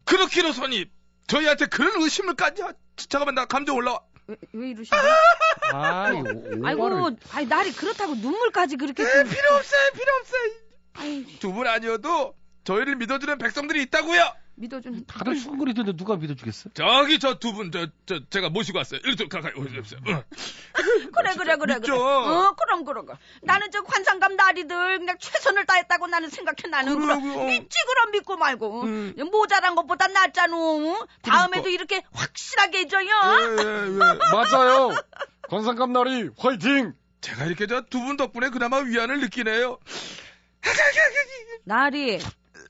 그렇기로서니 0.05 0.87
저희한테 1.27 1.67
그런 1.67 2.03
의심을까지 2.03 2.63
하- 2.63 2.73
잠깐만 2.97 3.35
나 3.35 3.47
감정 3.47 3.77
올라와 3.77 4.01
왜, 4.27 4.37
왜 4.53 4.71
이러시죠? 4.71 4.95
아이, 5.73 6.21
오- 6.21 6.67
아이고. 6.67 7.17
아이 7.33 7.47
날이 7.47 7.73
그렇다고 7.73 8.15
눈물까지 8.17 8.77
그렇게. 8.77 9.03
에, 9.03 9.07
좀- 9.07 9.25
필요 9.31 9.55
없어요 9.55 9.91
필요 9.95 10.07
없어요 10.21 10.53
아이, 10.95 11.25
두분 11.39 11.67
아니어도 11.67 12.35
저희를 12.65 12.97
믿어주는 12.97 13.39
백성들이 13.39 13.83
있다고요 13.85 14.21
믿어준. 14.55 15.07
다들 15.07 15.37
수근거리던데 15.37 15.93
누가 15.97 16.17
믿어주겠어? 16.17 16.71
저기 16.75 17.19
저 17.19 17.39
두 17.39 17.53
분 17.53 17.71
저 17.71 17.87
저 18.07 18.21
제가 18.31 18.51
모시고 18.51 18.79
왔어요 18.79 19.01
이리 19.05 19.17
좀 19.17 19.29
가까이 19.29 19.53
오세요 19.57 19.81
어. 19.81 20.23
그래, 21.13 21.35
그래, 21.35 21.35
그래, 21.35 21.57
그래. 21.57 21.75
믿죠. 21.77 21.95
어, 21.95 22.55
그럼, 22.55 22.85
그럼. 22.85 23.07
그럼. 23.07 23.19
나는 23.43 23.71
저 23.71 23.83
관상감 23.83 24.37
나리들 24.37 24.99
그냥 24.99 25.17
최선을 25.19 25.67
다했다고 25.67 26.07
나는 26.07 26.29
생각해. 26.29 26.69
나는 26.71 26.99
그럼 26.99 27.21
그러고요. 27.23 27.47
믿지 27.47 27.77
그럼 27.87 28.11
믿고 28.13 28.37
말고. 28.37 28.83
음. 28.85 29.15
모자란 29.31 29.75
것보다 29.75 30.09
낫잖아. 30.09 30.53
다음에도 31.23 31.69
이렇게 31.69 32.03
확실하게 32.13 32.79
해줘요. 32.81 33.07
예, 33.09 33.63
예, 33.63 33.87
예. 33.87 33.99
맞아요. 34.33 34.91
관상감 35.49 35.93
나리 35.93 36.31
화이팅. 36.39 36.95
제가 37.21 37.45
이렇게 37.47 37.67
저 37.67 37.83
두 37.83 38.01
분 38.05 38.17
덕분에 38.17 38.51
그나마 38.51 38.79
위안을 38.79 39.21
느끼네요 39.21 39.79
나리, 41.65 42.19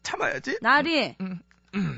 참아야지 0.03 0.59
나리. 0.61 1.17
음, 1.21 1.27
음. 1.27 1.41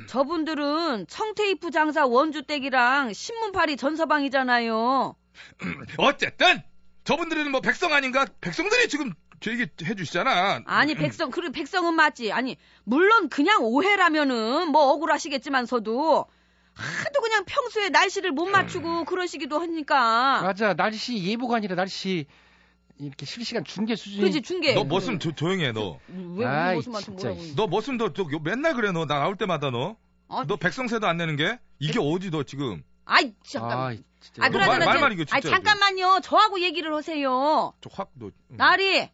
저분들은 0.07 1.07
청테이프 1.07 1.71
장사 1.71 2.05
원주댁이랑 2.05 3.13
신문팔이 3.13 3.77
전서방이잖아요. 3.77 5.15
어쨌든 5.97 6.61
저분들은 7.03 7.51
뭐 7.51 7.61
백성 7.61 7.93
아닌가 7.93 8.25
백성들이 8.41 8.87
지금 8.87 9.13
저 9.41 9.51
얘기 9.51 9.67
해주시잖아 9.83 10.63
아니 10.65 10.95
백성 10.95 11.29
그리고 11.29 11.51
백성은 11.51 11.93
맞지. 11.93 12.31
아니 12.31 12.57
물론 12.83 13.29
그냥 13.29 13.63
오해라면은 13.63 14.69
뭐 14.69 14.91
억울하시겠지만서도 14.91 16.25
하도 16.73 17.21
그냥 17.21 17.45
평소에 17.45 17.89
날씨를 17.89 18.31
못 18.31 18.45
맞추고 18.45 19.05
그러시기도 19.05 19.59
하니까. 19.59 20.41
맞아. 20.41 20.73
날씨 20.73 21.17
예보가 21.23 21.57
아니라 21.57 21.75
날씨 21.75 22.27
이렇게 22.97 23.25
실시간 23.25 23.63
중계 23.63 23.95
수준이. 23.95 24.21
그지 24.21 24.41
중계. 24.41 24.73
너 24.73 24.83
머슴 24.83 25.19
조, 25.19 25.33
조용히 25.33 25.65
해 25.65 25.71
너. 25.71 25.99
왜 26.07 26.45
말씀 26.45 26.93
진짜. 26.93 27.29
뭐라고? 27.29 27.55
너 27.55 27.67
머슴 27.67 27.97
너, 27.97 28.13
저 28.13 28.25
맨날 28.43 28.73
그래 28.73 28.91
너 28.91 29.05
나 29.05 29.19
나올 29.19 29.35
때마다 29.35 29.69
너. 29.69 29.95
아, 30.27 30.43
너 30.47 30.55
백성세도 30.55 31.05
안 31.05 31.17
내는 31.17 31.35
게 31.35 31.59
이게 31.79 31.99
어디 32.01 32.31
너 32.31 32.43
지금 32.43 32.83
아이 33.05 33.33
잠깐. 33.43 33.71
아, 33.77 33.87
아, 33.89 33.95
진짜. 34.19 34.41
말- 34.41 34.51
그러잖아. 34.51 34.85
말 34.85 34.95
저- 34.95 35.01
말이겨, 35.01 35.23
아 35.29 35.39
진짜. 35.39 35.49
잠깐만요. 35.55 36.21
저하고 36.23 36.59
얘기를 36.61 36.91
하세요. 36.95 37.73
저 37.81 37.89
확 37.93 38.09
너. 38.15 38.27
음. 38.27 38.57
나리. 38.57 39.07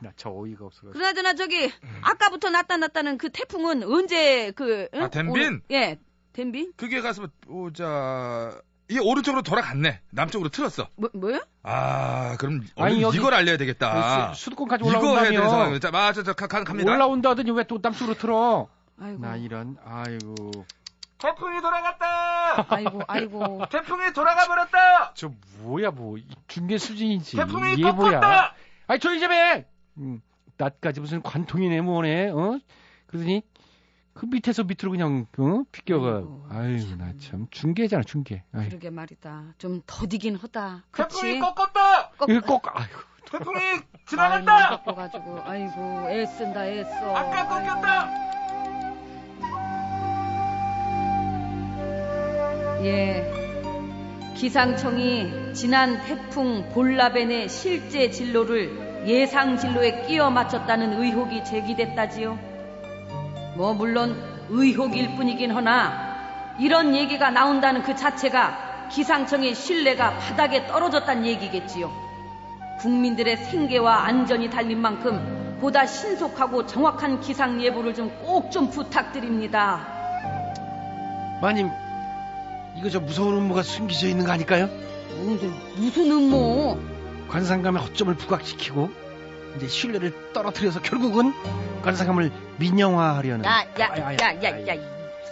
나저 0.00 0.30
어이가 0.30 0.66
없어가지고. 0.66 0.92
그나저나 0.92 1.34
저기 1.34 1.72
아까부터 2.02 2.50
나타났다는 2.50 3.18
그 3.18 3.30
태풍은 3.30 3.82
언제 3.82 4.52
그 4.52 4.88
응? 4.94 5.02
아, 5.02 5.08
덴빈? 5.08 5.30
오늘- 5.32 5.62
예. 5.72 5.98
덴빈? 6.34 6.74
그게 6.76 7.00
가서 7.00 7.26
보자. 7.42 8.60
이 8.92 8.98
오른쪽으로 8.98 9.42
돌아갔네. 9.42 10.00
남쪽으로 10.10 10.50
틀었어. 10.50 10.88
뭐 10.96 11.08
뭐요? 11.14 11.40
아, 11.62 12.36
그럼 12.38 12.62
아니, 12.76 13.00
여기- 13.02 13.16
이걸 13.18 13.34
알려야 13.34 13.56
되겠다. 13.56 14.34
수- 14.34 14.44
수도권까지 14.44 14.84
이거 14.86 15.18
해야 15.18 15.30
되는. 15.30 15.80
자, 15.80 15.90
맞아, 15.90 16.22
저 16.22 16.32
가, 16.34 16.46
가, 16.46 16.62
갑니다. 16.64 16.92
올라온다더니 16.92 17.50
왜 17.52 17.64
또 17.64 17.78
남쪽으로 17.82 18.16
틀어? 18.18 18.68
아이고. 19.00 19.18
나 19.20 19.36
이런, 19.36 19.76
아이고. 19.84 20.34
태풍이 21.18 21.60
돌아갔다. 21.62 22.66
아이고 22.68 23.00
아이고. 23.06 23.62
태풍이 23.70 24.12
돌아가 24.12 24.46
버렸다. 24.46 25.12
저 25.14 25.30
뭐야, 25.60 25.90
뭐. 25.92 26.18
이 26.18 26.26
중계 26.48 26.78
수준이지. 26.78 27.36
태풍이 27.36 27.74
이게 27.74 27.90
뭐야. 27.92 28.52
아이, 28.88 28.98
해! 29.30 29.64
음, 29.98 30.20
나까지 30.56 31.00
무슨 31.00 31.22
관통이네, 31.22 31.80
뭐네, 31.80 32.30
어? 32.30 32.58
그러더니, 33.06 33.42
그 34.14 34.26
밑에서 34.26 34.64
밑으로 34.64 34.90
그냥, 34.90 35.26
어? 35.38 35.62
비껴가. 35.72 36.16
아이고, 36.16 36.46
아이고, 36.50 36.96
나 36.96 37.12
참. 37.18 37.46
중계잖아, 37.50 38.02
중계. 38.02 38.42
아이고. 38.52 38.68
그러게 38.70 38.90
말이다. 38.90 39.54
좀 39.58 39.80
더디긴 39.86 40.36
하다. 40.36 40.84
태풍이 40.94 41.32
그치? 41.34 41.40
꺾었다. 41.40 42.10
꺾- 42.18 42.28
이거 42.30 42.40
꼭, 42.46 42.62
아이고. 42.78 42.98
태풍이 43.30 43.58
지나간다. 44.06 44.82
꺾어가지고 44.84 45.40
아이고 45.44 46.06
애쓴다 46.10 46.66
애써. 46.66 47.16
아까 47.16 47.48
꺾였다. 47.48 48.10
예. 52.84 53.32
기상청이 54.36 55.54
지난 55.54 56.02
태풍 56.04 56.68
볼라벤의 56.74 57.48
실제 57.48 58.10
진로를 58.10 59.04
예상 59.06 59.56
진로에 59.56 60.04
끼워 60.06 60.30
맞췄다는 60.30 61.00
의혹이 61.00 61.44
제기됐다지요. 61.44 62.51
뭐 63.54 63.74
물론 63.74 64.16
의혹일 64.48 65.16
뿐이긴 65.16 65.50
하나 65.50 66.12
이런 66.58 66.94
얘기가 66.94 67.30
나온다는 67.30 67.82
그 67.82 67.94
자체가 67.96 68.88
기상청의 68.90 69.54
신뢰가 69.54 70.18
바닥에 70.18 70.66
떨어졌다는 70.66 71.26
얘기겠지요. 71.26 71.90
국민들의 72.80 73.36
생계와 73.36 74.04
안전이 74.04 74.50
달린 74.50 74.80
만큼 74.80 75.58
보다 75.60 75.86
신속하고 75.86 76.66
정확한 76.66 77.20
기상 77.20 77.62
예보를 77.62 77.94
좀 77.94 78.10
꼭좀 78.24 78.70
부탁드립니다. 78.70 79.86
마님, 81.40 81.70
이거 82.76 82.90
저 82.90 83.00
무서운 83.00 83.36
음모가 83.36 83.62
숨겨져 83.62 84.08
있는 84.08 84.24
거 84.24 84.32
아닐까요? 84.32 84.68
뭔데 85.16 85.48
무슨 85.76 86.10
음모? 86.10 86.78
관상감의 87.28 87.82
허점을 87.82 88.14
부각시키고 88.14 88.90
이제 89.56 89.68
신뢰를 89.68 90.32
떨어뜨려서 90.32 90.80
결국은 90.80 91.32
관상감을 91.82 92.30
민영화하려는. 92.58 93.44
야, 93.44 93.64
야, 93.80 93.90
아이, 93.90 94.16
야, 94.20 94.32
야, 94.34 94.54
아이. 94.54 94.66
야, 94.68 94.74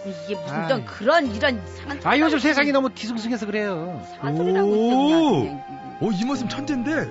이게 0.05 0.35
무슨. 0.35 0.67
또 0.67 0.83
그런 0.85 1.33
이런 1.35 1.61
이상한 1.63 1.99
아 2.03 2.17
요즘 2.17 2.39
세상이 2.39 2.71
너무 2.71 2.89
뒤숭숭해서 2.89 3.45
그래요. 3.45 4.01
오. 4.23 5.59
오, 6.01 6.11
이 6.11 6.25
모습 6.25 6.49
천재인데. 6.49 7.07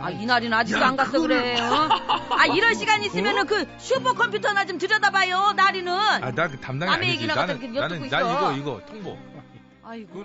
아 0.00 0.10
이날이는 0.10 0.52
아직도 0.52 0.80
야, 0.82 0.88
안 0.88 0.96
갔어 0.96 1.12
그거를- 1.12 1.28
그래. 1.28 1.60
어? 1.62 1.88
아 2.38 2.44
이런 2.54 2.74
시간 2.76 3.02
있으면은 3.02 3.46
그 3.46 3.64
슈퍼컴퓨터나 3.78 4.66
좀 4.66 4.76
들여다봐요. 4.76 5.52
나리는. 5.56 5.90
아, 5.92 6.30
나 6.32 6.48
그 6.48 6.60
담당이 6.60 6.90
남의 6.90 7.08
아니지. 7.08 7.12
얘기나 7.12 7.34
갖다 7.34 7.54
나는 7.54 7.62
이렇게 7.72 7.80
나는 7.80 8.06
있어. 8.06 8.52
이거 8.52 8.52
이거 8.52 8.80
통보. 8.86 9.16
아이고. 9.82 10.24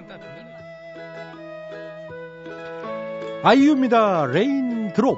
아이유입니다. 3.43 4.25
레인드롭. 4.25 5.17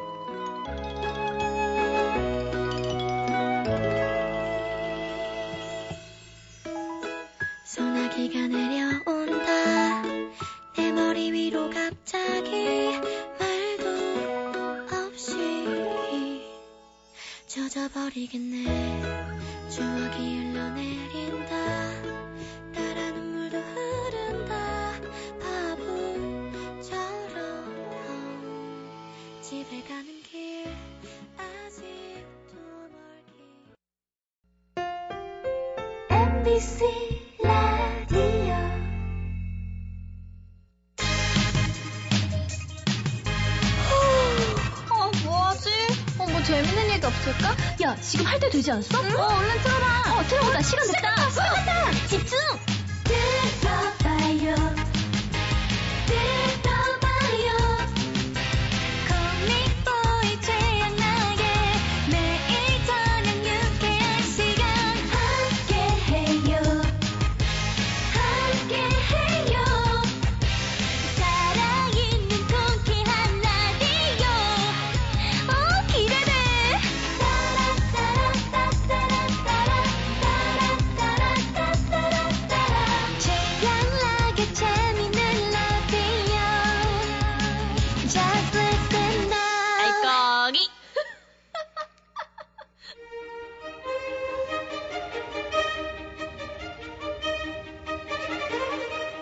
버리겠네. 18.12 18.66
추억이 19.70 20.38
흘러내린다 20.38 22.01
되지 48.62 48.72
않았어? 48.72 49.00
어, 49.00 49.31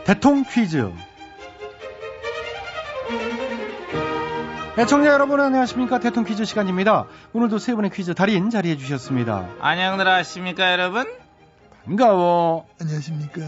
대통 0.10 0.43
퀴즈. 0.43 0.91
애청자 4.80 5.12
여러분 5.12 5.39
안녕하십니까 5.39 6.00
대통 6.00 6.24
퀴즈 6.24 6.45
시간입니다. 6.45 7.06
오늘도 7.32 7.60
세 7.60 7.76
분의 7.76 7.91
퀴즈 7.91 8.15
달인 8.15 8.50
자리해 8.50 8.76
주셨습니다. 8.76 9.48
안녕들 9.60 10.08
하십니까, 10.08 10.72
여러분? 10.72 11.06
반가워. 11.86 12.65
안녕하십니까? 12.82 13.41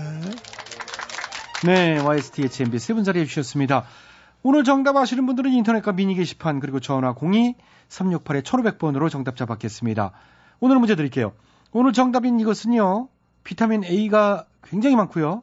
네, 1.66 1.98
YSTHMB 1.98 2.78
세 2.78 2.94
분 2.94 3.04
자리해 3.06 3.26
주셨습니다. 3.26 3.86
오늘 4.44 4.64
정답 4.64 4.98
아시는 4.98 5.26
분들은 5.26 5.50
인터넷과 5.52 5.94
미니 5.94 6.14
게시판 6.14 6.60
그리고 6.60 6.80
전화 6.80 7.16
02-368-1500번으로 7.16 9.10
정답자 9.10 9.48
받겠습니다. 9.48 10.12
오늘 10.60 10.78
문제 10.78 10.94
드릴게요. 10.96 11.34
오늘 11.72 11.92
정답인 11.92 12.40
이것은요. 12.40 13.08
비타민 13.44 13.84
A가 13.84 14.46
굉장히 14.62 14.96
많고요. 14.96 15.42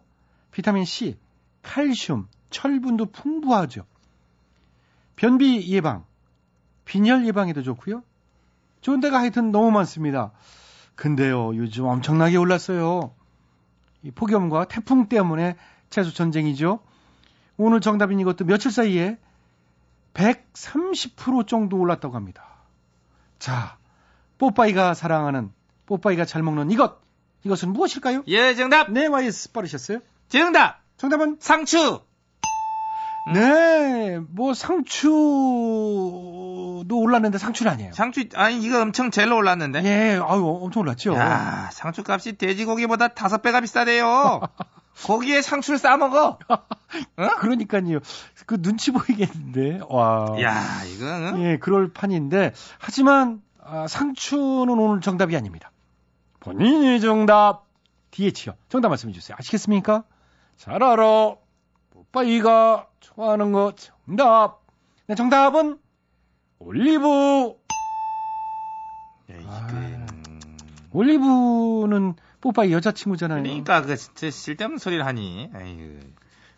비타민 0.51 0.85
C, 0.85 1.19
칼슘, 1.63 2.29
철분도 2.51 3.07
풍부하죠. 3.07 3.85
변비 5.17 5.69
예방, 5.73 6.05
빈혈 6.85 7.27
예방에도 7.27 7.63
좋고요. 7.63 8.03
좋은 8.81 9.01
데가 9.01 9.19
하여튼 9.19 9.51
너무 9.51 9.71
많습니다. 9.71 10.33
근데요, 10.95 11.55
요즘 11.57 11.85
엄청나게 11.85 12.37
올랐어요. 12.37 13.15
이 14.03 14.11
폭염과 14.11 14.67
태풍 14.67 15.09
때문에 15.09 15.57
채소 15.91 16.13
전쟁이죠. 16.13 16.81
오늘 17.57 17.81
정답인 17.81 18.21
이것도 18.21 18.45
며칠 18.45 18.71
사이에 18.71 19.19
130% 20.15 21.47
정도 21.47 21.79
올랐다고 21.79 22.15
합니다. 22.15 22.45
자, 23.39 23.77
뽀빠이가 24.39 24.95
사랑하는, 24.95 25.53
뽀빠이가 25.87 26.25
잘 26.25 26.43
먹는 26.43 26.71
이것. 26.71 27.01
이것은 27.45 27.73
무엇일까요? 27.73 28.25
예, 28.29 28.55
정답. 28.55 28.91
네, 28.91 29.07
와이스 29.07 29.53
빠르셨어요? 29.53 30.01
정답. 30.29 30.81
정답은? 30.97 31.39
상추. 31.41 32.01
네, 33.25 34.19
뭐 34.31 34.55
상추도 34.55 35.09
올랐는데 36.91 37.37
상추는 37.37 37.73
아니에요. 37.73 37.93
상추 37.93 38.25
아니 38.35 38.59
이거 38.63 38.81
엄청 38.81 39.11
젤로 39.11 39.37
올랐는데. 39.37 39.85
예, 39.85 40.13
아유, 40.23 40.47
엄청 40.63 40.83
올랐죠. 40.83 41.15
야, 41.15 41.69
상추 41.73 42.03
값이 42.07 42.39
돼지고기보다 42.39 43.09
다섯 43.09 43.43
배가 43.43 43.61
비싸대요. 43.61 44.41
고기에 45.07 45.43
상추를 45.43 45.79
싸 45.79 45.97
먹어. 45.97 46.39
그러니까요. 47.41 48.01
그 48.47 48.61
눈치 48.61 48.91
보이겠는데. 48.93 49.81
와. 49.89 50.35
야, 50.41 50.83
이거 50.85 51.39
예, 51.41 51.59
그럴 51.59 51.93
판인데 51.93 52.53
하지만 52.79 53.43
아, 53.63 53.87
상추는 53.87 54.71
오늘 54.71 55.01
정답이 55.03 55.37
아닙니다. 55.37 55.71
본인이 56.41 57.01
정답. 57.01 57.67
DH요. 58.11 58.55
정답 58.71 58.89
말씀해 58.89 59.13
주세요. 59.13 59.37
아시겠습니까? 59.39 60.05
잘 60.59 60.83
알아. 60.83 61.37
뽀빠이가 61.91 62.89
좋아하는 63.01 63.53
거 63.53 63.73
정답. 63.77 64.61
네, 65.07 65.15
정답은 65.15 65.79
올리브. 66.59 67.55
야, 69.31 69.37
아. 69.47 70.07
올리브는 70.91 72.15
뽀빠이 72.41 72.73
여자친구잖아요. 72.73 73.43
그러니까 73.43 73.83
그 73.83 73.97
진짜 73.97 74.31
쓸데없는 74.31 74.79
소리를 74.79 75.05
하니. 75.07 75.49
아이고. 75.55 76.01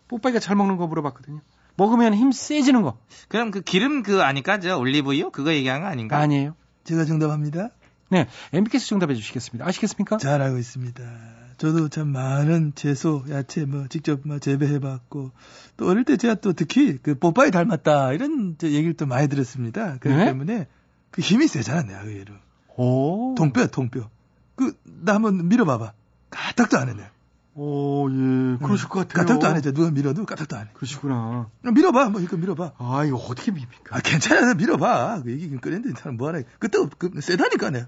뽀빠이가 0.07 0.39
잘 0.39 0.55
먹는 0.55 0.77
거 0.77 0.87
물어봤거든요. 0.87 1.41
먹으면 1.77 2.15
힘 2.15 2.31
세지는 2.31 2.81
거 2.81 2.97
그럼 3.29 3.51
그 3.51 3.61
기름 3.61 4.03
그 4.03 4.21
아니까 4.23 4.59
저 4.59 4.77
올리브유 4.77 5.31
그거 5.31 5.53
얘기한 5.53 5.81
거 5.81 5.87
아닌가? 5.87 6.17
아니에요. 6.17 6.55
제가 6.83 7.05
정답합니다. 7.05 7.69
네, 8.09 8.27
MB께서 8.51 8.87
정답해 8.87 9.13
주시겠습니다. 9.15 9.65
아시겠습니까? 9.65 10.17
잘 10.17 10.41
알고 10.41 10.57
있습니다. 10.57 11.40
저도 11.61 11.89
참 11.89 12.07
많은 12.07 12.71
채소, 12.73 13.23
야채 13.29 13.65
뭐 13.65 13.85
직접 13.87 14.21
뭐 14.25 14.39
재배해봤고 14.39 15.29
또 15.77 15.87
어릴 15.87 16.05
때 16.05 16.17
제가 16.17 16.33
또 16.35 16.53
특히 16.53 16.97
그 16.97 17.13
뽀빠이 17.13 17.51
닮았다 17.51 18.13
이런 18.13 18.55
저 18.57 18.65
얘기를 18.67 18.95
또 18.95 19.05
많이 19.05 19.27
들었습니다. 19.27 19.97
그렇기 19.99 20.17
네? 20.17 20.25
때문에 20.25 20.67
그 21.11 21.21
힘이 21.21 21.47
세잖아 21.47 21.83
내가 21.83 22.01
의외로. 22.01 22.33
오. 22.77 23.35
통뼈 23.37 23.67
통뼈. 23.67 24.09
그 24.55 24.73
나 25.03 25.13
한번 25.13 25.49
밀어봐봐. 25.49 25.93
까딱도 26.31 26.79
안 26.79 26.89
해. 26.89 26.93
내가. 26.93 27.09
오, 27.53 28.09
예. 28.09 28.57
그러실 28.57 28.89
것 28.89 29.07
같아요. 29.07 29.23
까딱도 29.25 29.45
안 29.45 29.55
해. 29.55 29.61
저 29.61 29.71
누가 29.71 29.91
밀어도 29.91 30.25
까딱도 30.25 30.55
안 30.55 30.65
해. 30.65 30.69
그러시구나. 30.73 31.47
밀어봐. 31.61 32.09
뭐 32.09 32.21
이거 32.21 32.37
밀어봐. 32.37 32.71
아, 32.79 33.05
이거 33.05 33.17
어떻게 33.17 33.51
밉니까? 33.51 33.97
아 33.97 33.99
괜찮아. 33.99 34.55
밀어봐. 34.55 35.21
그 35.23 35.31
얘기 35.31 35.55
꺼냈는데 35.57 35.99
사람 35.99 36.17
뭐하라. 36.17 36.41
그때 36.57 36.79
그 36.97 37.21
세다니까 37.21 37.69
내가. 37.69 37.87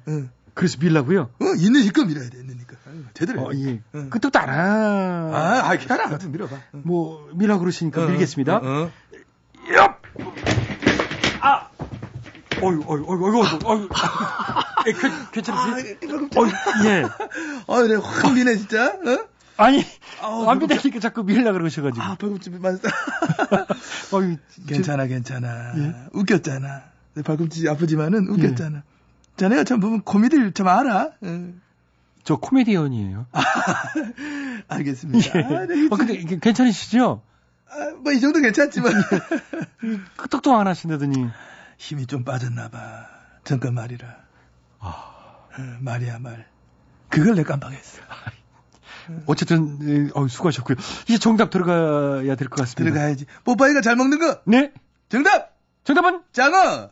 어. 0.53 0.55
그래서 0.55 0.77
밀라고요? 0.79 1.29
어, 1.39 1.45
있는 1.57 1.81
힘껏 1.81 2.05
밀어야 2.05 2.29
돼. 2.29 2.37
있는니까. 2.39 2.75
아유, 2.87 3.03
제대로. 3.13 3.41
어, 3.43 3.51
해. 3.51 3.59
예. 3.67 3.81
응. 3.95 4.09
끄떡도 4.09 4.37
안 4.39 4.49
하. 4.49 4.55
아, 5.33 5.69
아, 5.69 5.75
괜찮아. 5.77 6.17
좀 6.19 6.31
밀어봐. 6.31 6.55
어. 6.55 6.81
뭐, 6.83 7.29
밀라 7.33 7.57
그러시니까 7.57 8.03
어, 8.03 8.07
밀겠습니다. 8.07 8.57
어, 8.57 8.61
어. 8.63 8.91
어유, 12.61 12.81
어유, 12.87 13.03
어유, 13.09 13.25
어유, 13.25 13.59
어유. 13.65 13.89
예, 14.87 14.93
괜- 14.93 15.31
괜찮으세요? 15.31 15.95
어유, 16.37 16.51
예. 16.85 17.03
아, 17.67 17.81
그래, 17.81 17.95
확 18.01 18.33
미네, 18.33 18.55
진짜. 18.55 18.87
어? 18.87 19.25
아니, 19.57 19.83
아우, 20.21 20.47
안 20.49 20.59
밀다니까 20.59 20.99
자꾸 20.99 21.23
밀라 21.23 21.51
그러셔가지고. 21.51 22.01
아, 22.01 22.15
발꿈치 22.15 22.51
맞았다. 22.51 22.89
어유, 24.13 24.37
괜찮아, 24.67 25.07
괜찮아. 25.07 25.73
예? 25.77 25.93
웃겼잖아. 26.13 26.83
내 27.15 27.21
발꿈치 27.23 27.67
아프지만은 27.67 28.29
웃겼잖아. 28.29 28.83
자네가 29.37 29.63
참 29.63 29.79
보면 29.79 30.01
코미디를 30.03 30.51
참 30.53 30.67
알아. 30.67 31.11
어. 31.21 31.53
저 32.23 32.35
코미디언이에요. 32.37 33.27
알겠습니다. 34.67 35.39
아, 35.39 35.65
네, 35.65 35.87
어, 35.91 35.95
근데 35.97 36.17
괜찮으시죠? 36.39 37.21
아, 37.69 37.91
뭐, 38.01 38.11
이 38.13 38.19
정도 38.21 38.39
괜찮지만. 38.39 38.93
끄떡도 40.17 40.55
안 40.55 40.67
하신다더니. 40.67 41.27
힘이 41.77 42.05
좀 42.05 42.23
빠졌나 42.23 42.69
봐. 42.69 43.07
잠깐 43.43 43.73
말이라. 43.73 44.07
아. 44.79 44.87
어, 44.87 45.77
말이야, 45.81 46.19
말. 46.19 46.47
그걸 47.09 47.35
내 47.35 47.43
깜빡했어. 47.43 48.01
어쨌든, 49.25 49.79
예, 50.07 50.09
어, 50.15 50.27
수고하셨고요. 50.27 50.77
이제 51.07 51.17
정답 51.17 51.49
들어가야 51.49 52.35
될 52.35 52.47
것 52.47 52.55
같습니다. 52.61 52.83
들어가야지. 52.93 53.25
뽀빠이가 53.43 53.81
잘 53.81 53.95
먹는 53.97 54.19
거. 54.19 54.39
네. 54.45 54.71
정답! 55.09 55.57
정답은? 55.83 56.21
장어! 56.31 56.89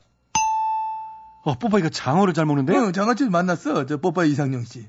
어, 1.44 1.56
뽀빠이가 1.56 1.90
장어를 1.90 2.34
잘 2.34 2.46
먹는데? 2.46 2.76
어, 2.78 2.92
장어집 2.92 3.30
만났어. 3.30 3.86
저 3.86 3.98
뽀빠이 3.98 4.32
이상용 4.32 4.64
씨. 4.64 4.88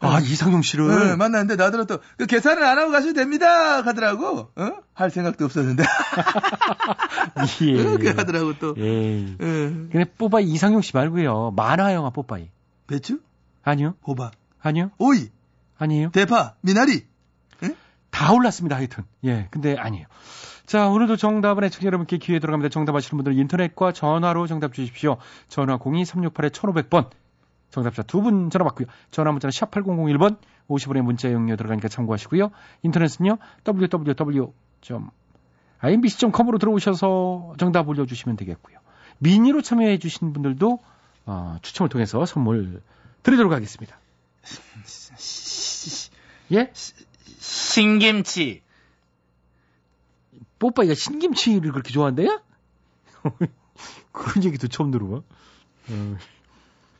아, 0.00 0.18
이상용 0.18 0.62
씨를. 0.62 0.90
어, 1.12 1.16
만났는데 1.16 1.56
나더러 1.56 1.84
또, 1.84 1.98
그 2.16 2.26
계산을 2.26 2.62
안 2.64 2.78
하고 2.78 2.90
가셔도 2.90 3.12
됩니다. 3.12 3.82
하더라고. 3.82 4.50
어? 4.56 4.72
할 4.94 5.10
생각도 5.10 5.44
없었는데. 5.44 5.84
예. 7.62 7.72
그렇게 7.72 8.10
하더라고 8.10 8.58
또. 8.58 8.74
예. 8.78 9.24
어. 9.24 9.36
근데 9.38 10.04
뽀빠이 10.16 10.44
이상용 10.44 10.80
씨 10.80 10.96
말고요. 10.96 11.52
만화 11.54 11.92
영화 11.94 12.10
뽀빠이. 12.10 12.48
배추? 12.86 13.20
아니요? 13.62 13.94
호박. 14.06 14.32
아니요? 14.60 14.90
오이. 14.98 15.28
아니에요? 15.78 16.10
대파. 16.10 16.54
미나리. 16.62 17.04
다 18.10 18.32
올랐습니다, 18.32 18.76
하여튼. 18.76 19.04
예, 19.24 19.48
근데 19.50 19.76
아니에요. 19.78 20.06
자, 20.70 20.88
오늘도 20.88 21.16
정답은 21.16 21.64
애청자 21.64 21.86
여러분께 21.86 22.18
기회 22.18 22.38
들어갑니다. 22.38 22.68
정답 22.68 22.94
아시는 22.94 23.16
분들 23.16 23.36
인터넷과 23.36 23.90
전화로 23.90 24.46
정답 24.46 24.72
주십시오. 24.72 25.16
전화 25.48 25.76
02-368-1500번. 25.78 27.10
정답자 27.70 28.04
두 28.04 28.22
분 28.22 28.50
전화 28.50 28.62
받고요. 28.66 28.86
전화 29.10 29.32
문자는 29.32 29.50
샵 29.50 29.72
8001번, 29.72 30.36
50원의 30.68 31.02
문자 31.02 31.32
용료 31.32 31.56
들어가니까 31.56 31.88
참고하시고요. 31.88 32.52
인터넷은요, 32.84 33.38
www.imbc.com으로 33.66 36.58
들어오셔서 36.58 37.54
정답 37.58 37.88
올려주시면 37.88 38.36
되겠고요. 38.36 38.78
미니로 39.18 39.62
참여해 39.62 39.98
주신 39.98 40.32
분들도 40.32 40.78
어, 41.26 41.56
추첨을 41.62 41.88
통해서 41.88 42.24
선물 42.26 42.80
드리도록 43.24 43.52
하겠습니다. 43.52 43.98
예? 46.52 46.70
신김치. 47.40 48.62
뽀빠이가 50.60 50.94
신김치를 50.94 51.72
그렇게 51.72 51.90
좋아한대요? 51.90 52.40
그런 54.12 54.44
얘기도 54.44 54.68
처음 54.68 54.92
들어봐. 54.92 55.16
어, 55.16 56.16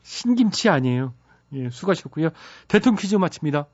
신김치 0.03 0.67
아니에요. 0.67 1.13
예, 1.53 1.69
수고하셨고요. 1.69 2.31
대통령 2.67 2.99
퀴즈 2.99 3.15
마칩니다. 3.15 3.67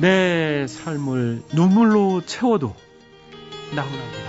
내 0.00 0.66
삶을 0.68 1.42
눈물로 1.54 2.24
채워도 2.24 2.76
나훈아입니다. 3.74 4.28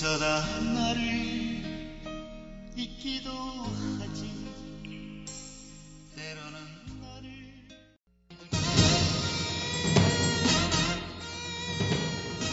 어쩌다 0.00 0.40
나를 0.72 1.02
잊기도 2.74 3.30
하지. 3.98 4.30
때로는 6.16 6.58
나를 7.02 7.28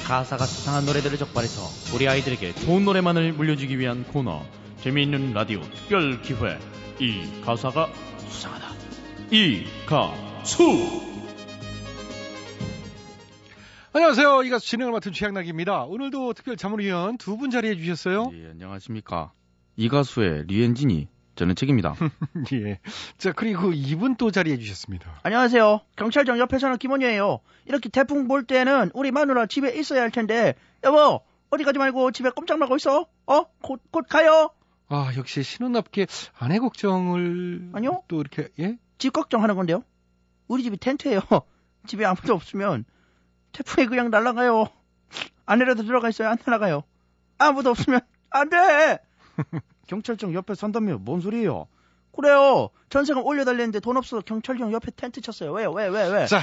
가사가 0.06 0.46
수상한 0.46 0.86
노래들을 0.86 1.18
적발해서 1.18 1.96
우리 1.96 2.10
아이들에게 2.10 2.54
좋은 2.56 2.84
노래만을 2.84 3.32
물려주기 3.32 3.80
위한 3.80 4.04
코너 4.04 4.44
재미있는 4.82 5.32
라디오 5.32 5.62
특별 5.62 6.22
기회. 6.22 6.60
이 7.00 7.42
가사가 7.46 7.90
수상하다. 8.28 8.74
이 9.32 9.64
가수 9.86 11.17
안녕하세요. 14.02 14.44
이 14.44 14.50
가수 14.52 14.68
진행을 14.68 14.94
맡은 14.94 15.12
최양락입니다. 15.12 15.86
오늘도 15.86 16.34
특별 16.34 16.56
자문위원 16.56 17.18
두 17.18 17.36
분 17.36 17.50
자리해 17.50 17.76
주셨어요. 17.78 18.30
예, 18.34 18.50
안녕하십니까. 18.52 19.32
이 19.76 19.90
가수의 19.90 20.44
류엔진이 20.46 21.08
저는 21.34 21.56
책입니다. 21.56 21.96
예. 22.54 22.80
자, 23.18 23.32
그리고 23.32 23.72
이분 23.74 24.16
또 24.16 24.30
자리해 24.30 24.58
주셨습니다. 24.60 25.20
안녕하세요. 25.24 25.82
경찰청 25.96 26.38
옆에 26.38 26.60
사는 26.60 26.78
김원효예요. 26.78 27.40
이렇게 27.66 27.90
태풍 27.90 28.28
볼 28.28 28.44
때는 28.46 28.92
우리 28.94 29.10
마누라 29.10 29.48
집에 29.48 29.72
있어야 29.76 30.04
할 30.04 30.12
텐데 30.12 30.54
여보 30.84 31.22
어디 31.50 31.64
가지 31.64 31.80
말고 31.80 32.12
집에 32.12 32.30
꼼짝 32.30 32.60
말고 32.60 32.76
있어. 32.76 33.08
어? 33.26 33.44
곧, 33.64 33.82
곧 33.90 34.06
가요. 34.08 34.52
아, 34.90 35.12
역시 35.18 35.42
신혼답게 35.42 36.06
아내 36.38 36.60
걱정을 36.60 37.72
아니요. 37.74 38.04
또 38.08 38.22
이렇게 38.22 38.50
예? 38.60 38.78
집 39.00 39.12
걱정하는 39.14 39.56
건데요. 39.56 39.82
우리 40.48 40.62
집이 40.62 40.78
텐트예요. 40.78 41.20
집에 41.88 42.06
아무도 42.06 42.36
없으면 42.36 42.86
태풍에 43.58 43.86
그냥 43.88 44.10
날아가요. 44.12 44.68
안에라도 45.46 45.84
들어가 45.84 46.10
있어야 46.10 46.32
안 46.32 46.38
날아가요. 46.46 46.84
아무도 47.40 47.70
없으면 47.72 48.02
안 48.30 48.50
돼. 48.50 49.00
경찰청 49.88 50.34
옆에 50.34 50.54
산다며 50.56 50.98
뭔 51.00 51.22
소리예요? 51.22 51.68
그래요. 52.16 52.70
전세금 52.90 53.24
올려달랬는데 53.24 53.80
돈 53.80 53.98
없어서 53.98 54.22
경찰청 54.22 54.72
옆에 54.74 54.92
텐트 54.96 55.22
쳤어요. 55.22 55.52
왜요? 55.54 55.72
왜? 55.72 55.88
왜? 55.88 56.08
왜? 56.10 56.26
자, 56.28 56.42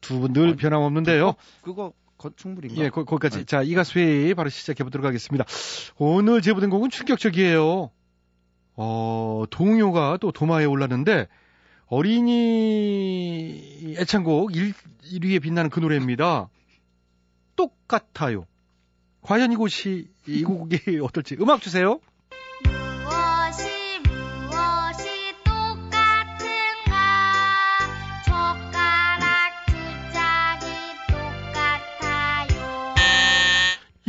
두 0.00 0.20
분 0.20 0.32
늘 0.32 0.56
변함없는데요. 0.56 1.34
그거 1.62 1.92
건축물인가? 2.18 2.80
예, 2.82 2.90
거, 2.90 3.04
거기까지. 3.04 3.44
자, 3.44 3.62
이 3.62 3.74
가수의 3.74 4.34
바로 4.34 4.48
시작해 4.50 4.82
보도록 4.84 5.06
하겠습니다. 5.06 5.44
오늘 5.98 6.42
제보된 6.42 6.70
곡은 6.70 6.90
충격적이에요. 6.90 7.90
어, 8.76 9.44
동요가 9.50 10.16
또 10.20 10.32
도마에 10.32 10.64
올랐는데 10.64 11.28
어린이 11.86 13.94
애창곡 13.98 14.54
1, 14.56 14.74
1위에 15.12 15.40
빛나는 15.42 15.70
그 15.70 15.80
노래입니다. 15.80 16.48
똑같아요. 17.56 18.46
과연 19.22 19.52
이곳이 19.52 20.08
이 20.26 20.44
곡이 20.44 20.78
어떨지 21.02 21.36
음악 21.40 21.60
주세요. 21.60 22.00
무엇이 22.64 24.00
무엇이 24.04 25.34
똑같은가 25.44 26.92
젓가락 28.24 29.66
두 29.66 29.72
짝이 30.12 30.66
똑같아요 31.08 32.94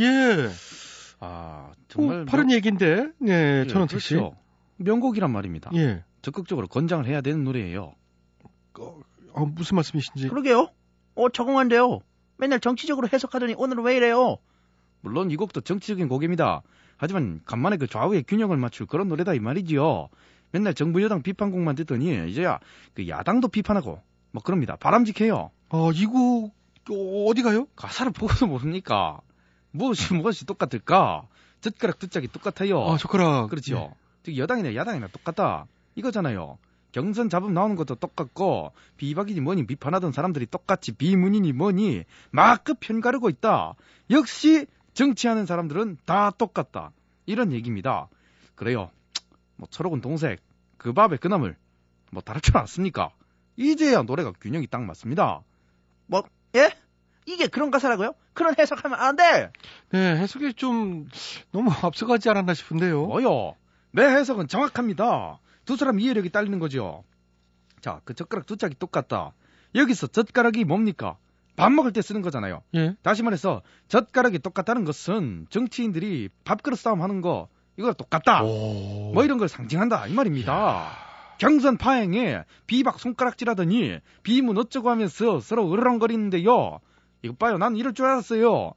예. 0.00 0.50
아, 1.20 1.72
정말 1.88 2.20
어, 2.20 2.24
바른 2.26 2.50
얘기인데. 2.52 3.08
예, 3.26 3.62
예, 3.62 3.66
전원책 3.68 4.00
씨. 4.00 4.14
그렇죠. 4.14 4.36
명곡이란 4.76 5.32
말입니다. 5.32 5.70
예. 5.74 6.04
적극적으로 6.22 6.68
권장을 6.68 7.04
해야 7.06 7.20
되는 7.20 7.42
노래예요. 7.44 7.94
어, 9.32 9.46
무슨 9.46 9.74
말씀이신지. 9.76 10.28
그러게요. 10.28 10.68
어, 11.18 11.28
적응한데요. 11.28 11.98
맨날 12.36 12.60
정치적으로 12.60 13.08
해석하더니 13.12 13.54
오늘은 13.56 13.82
왜 13.82 13.96
이래요? 13.96 14.36
물론 15.00 15.32
이 15.32 15.36
곡도 15.36 15.62
정치적인 15.62 16.08
곡입니다. 16.08 16.62
하지만 16.96 17.40
간만에 17.44 17.76
그 17.76 17.88
좌우의 17.88 18.22
균형을 18.22 18.56
맞출 18.56 18.86
그런 18.86 19.08
노래다 19.08 19.34
이 19.34 19.40
말이지요. 19.40 20.08
맨날 20.52 20.74
정부 20.74 21.02
여당 21.02 21.22
비판곡만 21.22 21.74
듣더니 21.74 22.30
이제야 22.30 22.60
그 22.94 23.08
야당도 23.08 23.48
비판하고 23.48 24.00
뭐 24.30 24.42
그럽니다. 24.42 24.76
바람직해요. 24.76 25.50
어, 25.70 25.92
이곡 25.92 26.54
어디 27.26 27.42
가요? 27.42 27.66
가사를 27.74 28.12
보고도 28.12 28.46
모릅니까? 28.46 29.20
무엇이 29.72 30.14
무엇이 30.14 30.46
똑같을까? 30.46 31.26
젓가락 31.60 31.98
두 31.98 32.08
짝이 32.08 32.28
똑같아요. 32.28 32.80
아, 32.88 32.96
젓가락. 32.96 33.50
그렇죠. 33.50 33.74
네. 33.74 33.90
즉 34.22 34.36
여당이나 34.38 34.74
야당이나 34.74 35.08
똑같다. 35.08 35.66
이거잖아요. 35.96 36.58
경선 36.92 37.28
잡음 37.28 37.54
나오는 37.54 37.76
것도 37.76 37.96
똑같고 37.96 38.72
비박이니 38.96 39.40
뭐니 39.40 39.66
비판하던 39.66 40.12
사람들이 40.12 40.46
똑같이 40.46 40.92
비문이니 40.92 41.52
뭐니 41.52 42.04
막급 42.30 42.80
편가르고 42.80 43.28
있다. 43.28 43.74
역시 44.10 44.66
정치하는 44.94 45.46
사람들은 45.46 45.98
다 46.04 46.30
똑같다. 46.30 46.92
이런 47.26 47.52
얘기입니다. 47.52 48.08
그래요. 48.54 48.90
뭐 49.56 49.68
철옥은 49.70 50.00
동색 50.00 50.40
그 50.76 50.92
밥에 50.92 51.16
그 51.16 51.28
나물 51.28 51.56
뭐 52.10 52.22
다를 52.22 52.40
줄 52.40 52.56
않습니까? 52.56 53.10
이제야 53.56 54.02
노래가 54.02 54.32
균형이 54.40 54.68
딱 54.68 54.82
맞습니다. 54.82 55.42
뭐, 56.06 56.22
예? 56.54 56.70
이게 57.26 57.48
그런 57.48 57.70
가사라고요? 57.70 58.14
그런 58.32 58.54
해석하면 58.58 58.98
안 58.98 59.16
돼! 59.16 59.52
네, 59.90 60.16
해석이 60.16 60.54
좀 60.54 61.08
너무 61.52 61.70
앞서가지 61.82 62.30
않았나 62.30 62.54
싶은데요. 62.54 63.06
뭐요? 63.06 63.56
내 63.90 64.04
해석은 64.04 64.48
정확합니다. 64.48 65.38
두 65.68 65.76
사람 65.76 66.00
이해력이 66.00 66.30
딸리는 66.30 66.58
거죠. 66.60 67.04
자, 67.82 68.00
그 68.06 68.14
젓가락 68.14 68.46
두 68.46 68.56
짝이 68.56 68.74
똑같다. 68.78 69.34
여기서 69.74 70.06
젓가락이 70.06 70.64
뭡니까? 70.64 71.18
밥 71.56 71.70
먹을 71.72 71.92
때 71.92 72.00
쓰는 72.00 72.22
거잖아요. 72.22 72.62
예. 72.74 72.96
다시 73.02 73.22
말해서 73.22 73.60
젓가락이 73.88 74.38
똑같다는 74.38 74.86
것은 74.86 75.46
정치인들이 75.50 76.30
밥그릇 76.44 76.78
싸움 76.78 77.02
하는 77.02 77.20
거 77.20 77.48
이거 77.76 77.92
똑같다. 77.92 78.40
뭐 79.12 79.24
이런 79.24 79.36
걸 79.36 79.48
상징한다 79.48 80.06
이 80.06 80.14
말입니다. 80.14 80.88
경선 81.36 81.76
파행에 81.76 82.44
비박 82.66 82.98
손가락질하더니 82.98 83.98
비문 84.22 84.56
어쩌고 84.56 84.88
하면서 84.88 85.38
서로 85.38 85.70
으르렁거리는데요. 85.70 86.80
이거 87.20 87.34
봐요. 87.38 87.58
난 87.58 87.76
이럴 87.76 87.92
줄 87.92 88.06
알았어요. 88.06 88.72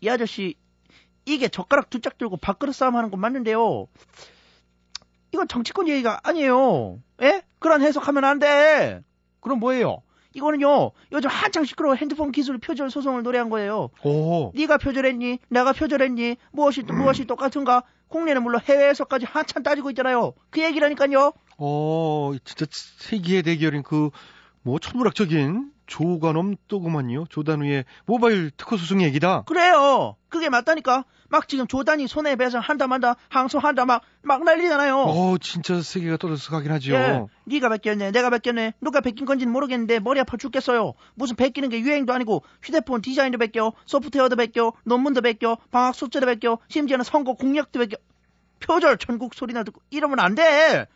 이 0.00 0.08
아저씨, 0.08 0.54
이게 1.26 1.48
젓가락 1.48 1.90
두 1.90 2.00
짝 2.00 2.16
들고 2.16 2.38
밥그릇 2.38 2.74
싸움 2.74 2.96
하는 2.96 3.10
건 3.10 3.20
맞는데요. 3.20 3.86
이건 5.34 5.48
정치권 5.48 5.88
얘기가 5.88 6.20
아니에요. 6.22 7.00
예? 7.22 7.42
그런 7.58 7.82
해석하면 7.82 8.24
안 8.24 8.38
돼! 8.38 9.02
그럼 9.40 9.58
뭐예요? 9.58 10.02
이거는요, 10.32 10.92
요즘 11.10 11.28
한창 11.28 11.64
시끄러워 11.64 11.96
핸드폰 11.96 12.30
기술 12.30 12.58
표절 12.58 12.88
소송을 12.88 13.24
노래한 13.24 13.50
거예요. 13.50 13.90
오. 14.04 14.52
네가 14.54 14.78
표절했니? 14.78 15.40
내가 15.48 15.72
표절했니? 15.72 16.36
무엇이 16.52 16.82
무엇이 16.82 17.24
똑같은가? 17.24 17.82
국내는 18.08 18.44
물론 18.44 18.60
해외에서까지 18.60 19.26
한참 19.26 19.64
따지고 19.64 19.90
있잖아요. 19.90 20.34
그 20.50 20.62
얘기라니까요. 20.62 21.32
어, 21.58 22.32
진짜 22.44 22.66
세기의 22.70 23.42
대결인 23.42 23.82
그, 23.82 24.10
뭐, 24.62 24.78
천문학적인 24.78 25.72
조관엄 25.86 26.56
또구만요. 26.68 27.26
조단우의 27.28 27.84
모바일 28.06 28.50
특허 28.56 28.76
소송 28.76 29.02
얘기다. 29.02 29.42
그래요. 29.42 30.16
그게 30.28 30.48
맞다니까. 30.48 31.04
막 31.28 31.48
지금 31.48 31.66
조단이 31.66 32.06
손해배상 32.06 32.60
한다 32.60 32.86
만다 32.86 33.16
항소한다 33.28 33.84
막 33.84 34.02
막 34.24 34.42
난리잖아요. 34.42 34.96
어, 34.96 35.38
진짜 35.38 35.80
세계가 35.80 36.16
떠들썩 36.16 36.54
하긴 36.54 36.72
하죠. 36.72 36.94
예, 36.94 37.24
네가 37.44 37.68
베꼈네, 37.68 38.10
내가 38.10 38.30
베꼈네. 38.30 38.72
누가 38.80 39.00
베낀 39.00 39.26
건지는 39.26 39.52
모르겠는데 39.52 40.00
머리 40.00 40.18
아파 40.18 40.36
죽겠어요. 40.36 40.94
무슨 41.14 41.36
베끼는 41.36 41.68
게 41.68 41.80
유행도 41.80 42.12
아니고 42.12 42.42
휴대폰 42.62 43.02
디자인도 43.02 43.38
베껴, 43.38 43.72
소프트웨어도 43.84 44.36
베껴, 44.36 44.72
논문도 44.84 45.20
베껴, 45.20 45.58
방학 45.70 45.94
숙제도 45.94 46.26
베껴, 46.26 46.58
심지어는 46.68 47.04
선거 47.04 47.34
공약도 47.34 47.78
베껴. 47.78 47.96
표절 48.60 48.96
천국 48.96 49.34
소리나 49.34 49.62
듣고 49.62 49.82
이러면 49.90 50.20
안 50.20 50.34
돼. 50.34 50.86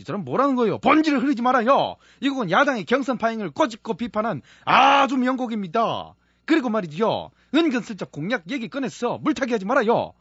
이 0.00 0.02
사람 0.02 0.24
뭐라는 0.24 0.56
거예요? 0.56 0.78
본질을 0.78 1.22
흐리지 1.22 1.42
말아요. 1.42 1.96
이곡은 2.20 2.50
야당의 2.50 2.86
경선 2.86 3.18
파행을 3.18 3.50
꼬집고 3.50 3.94
비판한 3.94 4.40
아주 4.64 5.18
명곡입니다. 5.18 6.14
그리고 6.46 6.70
말이죠. 6.70 7.30
은근슬쩍 7.54 8.10
공약 8.10 8.50
얘기 8.50 8.68
꺼냈어. 8.68 9.18
물타기 9.18 9.52
하지 9.52 9.66
말아요. 9.66 10.14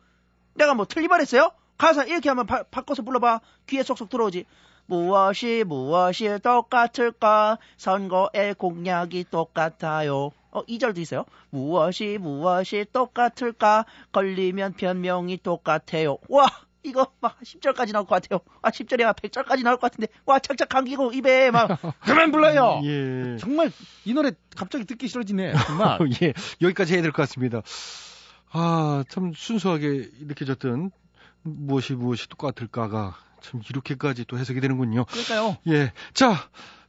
내가 0.56 0.74
뭐 0.74 0.86
틀리 0.86 1.08
말했어요? 1.08 1.52
가사 1.78 2.04
이렇게 2.04 2.28
하면 2.28 2.46
바, 2.46 2.64
바꿔서 2.64 3.04
불러봐. 3.04 3.40
귀에 3.68 3.82
쏙쏙 3.82 4.10
들어오지. 4.10 4.44
무엇이 4.86 5.64
무엇이 5.66 6.28
똑같을까? 6.44 7.58
선거의 7.78 8.56
공약이 8.58 9.28
똑같아요. 9.32 10.32
어, 10.52 10.66
2절도 10.66 10.98
있어요. 10.98 11.24
무엇이 11.52 12.18
무엇이 12.20 12.86
똑같을까? 12.92 13.86
걸리면 14.12 14.74
변명이 14.74 15.38
똑같아요. 15.38 16.18
와, 16.28 16.48
이거 16.84 17.08
막 17.20 17.40
10절까지 17.42 17.92
나올 17.92 18.06
것 18.06 18.22
같아요. 18.22 18.40
아, 18.62 18.70
10절이 18.72 19.04
아 19.06 19.14
100절까지 19.14 19.64
나올 19.64 19.78
것 19.78 19.92
같은데. 19.92 20.08
와, 20.26 20.40
착착 20.40 20.70
감기고 20.70 21.12
입에 21.14 21.52
막. 21.52 21.68
그만 22.02 22.32
불러요. 22.32 22.82
예. 22.86 23.38
정말 23.38 23.72
이 24.06 24.14
노래 24.14 24.32
갑자기 24.56 24.86
듣기 24.86 25.08
싫어지네. 25.08 25.54
정말. 25.68 26.00
예, 26.24 26.34
여기까지 26.62 26.94
해야 26.94 27.02
될 27.02 27.12
것 27.12 27.22
같습니다. 27.24 27.62
아, 28.52 29.04
참 29.10 29.34
순수하게 29.36 30.10
느껴졌던 30.22 30.92
무엇이 31.44 31.94
무엇이 31.94 32.28
똑같을까가 32.30 33.16
참 33.42 33.62
이렇게까지 33.70 34.26
또 34.26 34.38
해석이 34.38 34.60
되는군요. 34.60 35.06
그러니까요. 35.06 35.58
예. 35.68 35.92
자, 36.14 36.36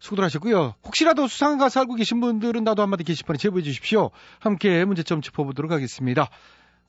수고들 0.00 0.24
하셨고요. 0.24 0.74
혹시라도 0.84 1.28
수상한 1.28 1.58
가수 1.58 1.78
알고 1.80 1.94
계신 1.94 2.20
분들은 2.20 2.64
나도 2.64 2.82
한마디 2.82 3.04
게시판에 3.04 3.36
제보해 3.38 3.62
주십시오. 3.62 4.10
함께 4.40 4.84
문제점 4.84 5.20
짚어보도록 5.20 5.70
하겠습니다. 5.70 6.28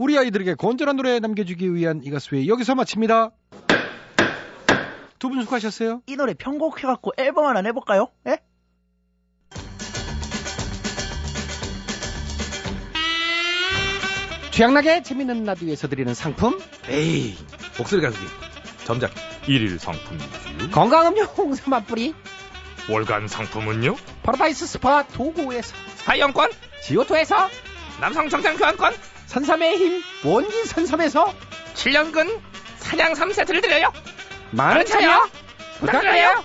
우리 0.01 0.17
아이들에게 0.17 0.55
건전한 0.55 0.95
노래 0.95 1.19
남겨주기 1.19 1.75
위한 1.75 2.01
이 2.03 2.09
가수의 2.09 2.47
여기서 2.47 2.73
마칩니다. 2.73 3.29
두 5.19 5.29
분 5.29 5.39
수고하셨어요. 5.43 6.01
이 6.07 6.15
노래 6.15 6.33
편곡해갖고 6.33 7.11
앨범 7.17 7.45
하나 7.45 7.61
내볼까요? 7.61 8.07
예? 8.25 8.39
취향나게 14.51 15.03
재밌는 15.03 15.45
라디오에서 15.45 15.87
드리는 15.87 16.13
상품 16.13 16.59
에이, 16.89 17.35
목소리 17.77 18.01
가수기. 18.01 18.25
점작 18.85 19.11
1일 19.43 19.77
상품이지요. 19.79 20.71
건강음료 20.71 21.23
홍삼 21.23 21.69
맛뿌리 21.69 22.13
월간 22.89 23.27
상품은요? 23.27 23.95
파라다이스 24.23 24.65
스파 24.65 25.03
도고에서 25.07 25.75
4인 25.97 26.08
이용권, 26.08 26.49
지오토에서 26.83 27.47
남성 28.01 28.27
정장 28.27 28.57
교환권, 28.57 28.93
산삼의 29.31 29.77
힘 29.77 30.01
원진 30.25 30.65
산삼에서 30.65 31.33
7년근 31.73 32.37
산양삼 32.75 33.13
세트를 33.13 33.61
드려요. 33.61 33.93
많은 34.51 34.85
참여 34.85 35.29
부탁드려요. 35.79 36.43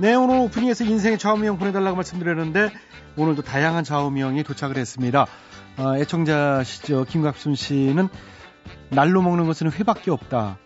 네, 0.00 0.14
오늘 0.14 0.36
오프닝에서 0.36 0.84
인생의 0.84 1.16
좌우명 1.16 1.56
보내달라고 1.56 1.96
말씀드렸는데 1.96 2.70
오늘도 3.16 3.40
다양한 3.40 3.84
좌우명이 3.84 4.42
도착을 4.42 4.76
했습니다. 4.76 5.26
아, 5.78 5.96
애청자시죠. 5.96 7.06
김갑순 7.06 7.54
씨는 7.54 8.10
날로 8.90 9.22
먹는 9.22 9.46
것은 9.46 9.72
회밖에 9.72 10.10
없다. 10.10 10.58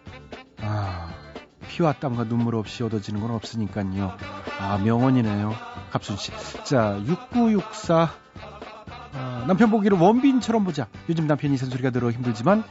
아, 0.61 1.04
피와 1.75 1.95
땀과 1.95 2.29
눈물 2.29 2.55
없이 2.55 2.85
얻어지는 2.85 3.21
건 3.21 3.33
없으니까요. 3.33 4.17
아, 4.61 4.79
명언이네요. 4.79 5.53
갑순 5.91 6.17
씨. 6.17 6.31
자, 6.63 7.03
6964. 7.05 8.13
아, 9.13 9.45
남편 9.49 9.71
보기를 9.71 9.99
원빈처럼 9.99 10.63
보자. 10.63 10.87
요즘 11.09 11.27
남편이 11.27 11.59
잔소리가 11.59 11.91
들어 11.91 12.13
힘들지만 12.13 12.63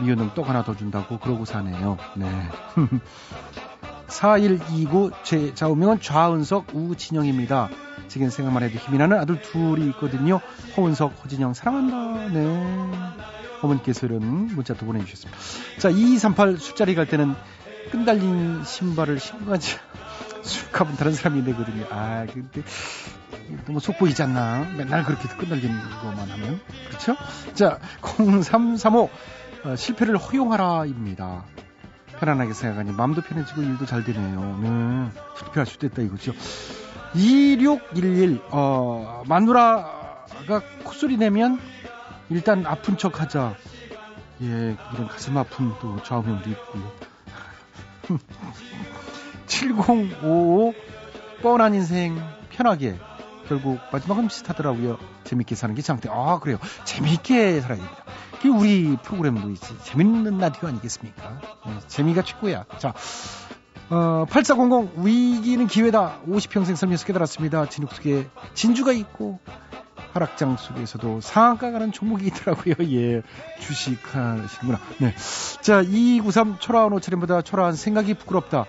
미우는 0.00 0.32
떡 0.34 0.48
하나 0.48 0.64
더 0.64 0.74
준다고 0.74 1.18
그러고 1.18 1.44
사네요. 1.44 1.98
네. 2.16 2.26
4129 4.08 5.10
제 5.22 5.54
좌우명은 5.54 6.00
좌은석 6.00 6.74
우진영입니다. 6.74 7.68
지금 8.08 8.30
생각만 8.30 8.62
해도 8.62 8.78
힘이 8.78 8.96
나는 8.96 9.18
아들 9.18 9.42
둘이 9.42 9.86
있거든요. 9.90 10.40
허은석, 10.78 11.12
허진영 11.24 11.52
사랑한다. 11.52 12.32
네. 12.32 13.20
어머니께서 13.60 14.06
이런 14.06 14.22
문자 14.46 14.72
또 14.72 14.86
보내주셨습니다. 14.86 15.38
자, 15.78 15.90
2238 15.90 16.56
술자리 16.56 16.94
갈 16.94 17.06
때는 17.06 17.34
끈달린 17.90 18.62
신발을 18.64 19.18
신고 19.18 19.50
가지. 19.50 19.76
술값은 20.42 20.96
다른 20.96 21.12
사람이 21.12 21.42
내거든요. 21.42 21.86
아, 21.90 22.26
근데 22.32 22.62
너무 23.66 23.80
속 23.80 23.98
보이지 23.98 24.22
않나? 24.22 24.66
맨날 24.76 25.04
그렇게 25.04 25.28
끈달린 25.28 25.70
거만 26.02 26.30
하면. 26.30 26.60
그렇죠? 26.88 27.16
자, 27.54 27.78
0335 28.00 29.10
어, 29.64 29.76
실패를 29.76 30.16
허용하라입니다. 30.16 31.44
편안하게 32.18 32.52
생각하니 32.52 32.92
마음도 32.92 33.22
편해지고 33.22 33.62
일도 33.62 33.86
잘 33.86 34.04
되네요. 34.04 34.58
네. 34.62 35.10
실패할 35.38 35.66
수도 35.66 35.86
있다 35.86 36.02
이거죠. 36.02 36.32
2611 37.14 38.40
어, 38.50 39.22
마누라가 39.26 40.62
콧소리 40.84 41.16
내면 41.16 41.58
일단 42.28 42.64
아픈 42.66 42.96
척 42.96 43.20
하자. 43.20 43.54
예, 44.42 44.76
이런 44.94 45.08
가슴 45.08 45.36
아픈 45.36 45.72
또 45.80 46.02
좌우명도 46.02 46.48
있고요. 46.50 46.92
7055 49.46 50.74
뻔한 51.42 51.74
인생 51.74 52.20
편하게 52.50 52.96
결국 53.48 53.80
마지막은 53.92 54.28
비슷하더라고요. 54.28 54.98
재밌게 55.24 55.54
사는 55.54 55.74
게 55.74 55.82
장대. 55.82 56.08
아 56.10 56.38
그래요. 56.38 56.58
재밌게 56.84 57.60
살아야 57.60 57.78
됩니다. 57.78 58.04
그게 58.32 58.48
우리 58.48 58.96
프로그램도 59.02 59.50
있지. 59.50 59.76
재밌는 59.84 60.38
라디오 60.38 60.68
아니겠습니까? 60.68 61.40
네, 61.66 61.72
재미가 61.88 62.22
최고야. 62.22 62.64
자, 62.78 62.94
어, 63.90 64.24
8400 64.30 65.04
위기는 65.04 65.66
기회다. 65.66 66.20
50평생 66.28 66.76
살면서 66.76 67.04
깨달았습니다. 67.06 67.68
진흙 67.68 67.92
속에 67.92 68.28
진주가 68.54 68.92
있고 68.92 69.40
하락장 70.12 70.56
속에서도 70.56 71.20
상한가 71.20 71.70
가는 71.70 71.92
종목이 71.92 72.26
있더라고요. 72.28 72.74
예. 72.92 73.22
주식 73.60 73.98
하시는구나. 74.14 74.80
네. 74.98 75.14
자, 75.60 75.82
2293 75.82 76.58
초라한 76.58 76.92
옷차림보다 76.94 77.42
초라한 77.42 77.74
생각이 77.74 78.14
부끄럽다. 78.14 78.66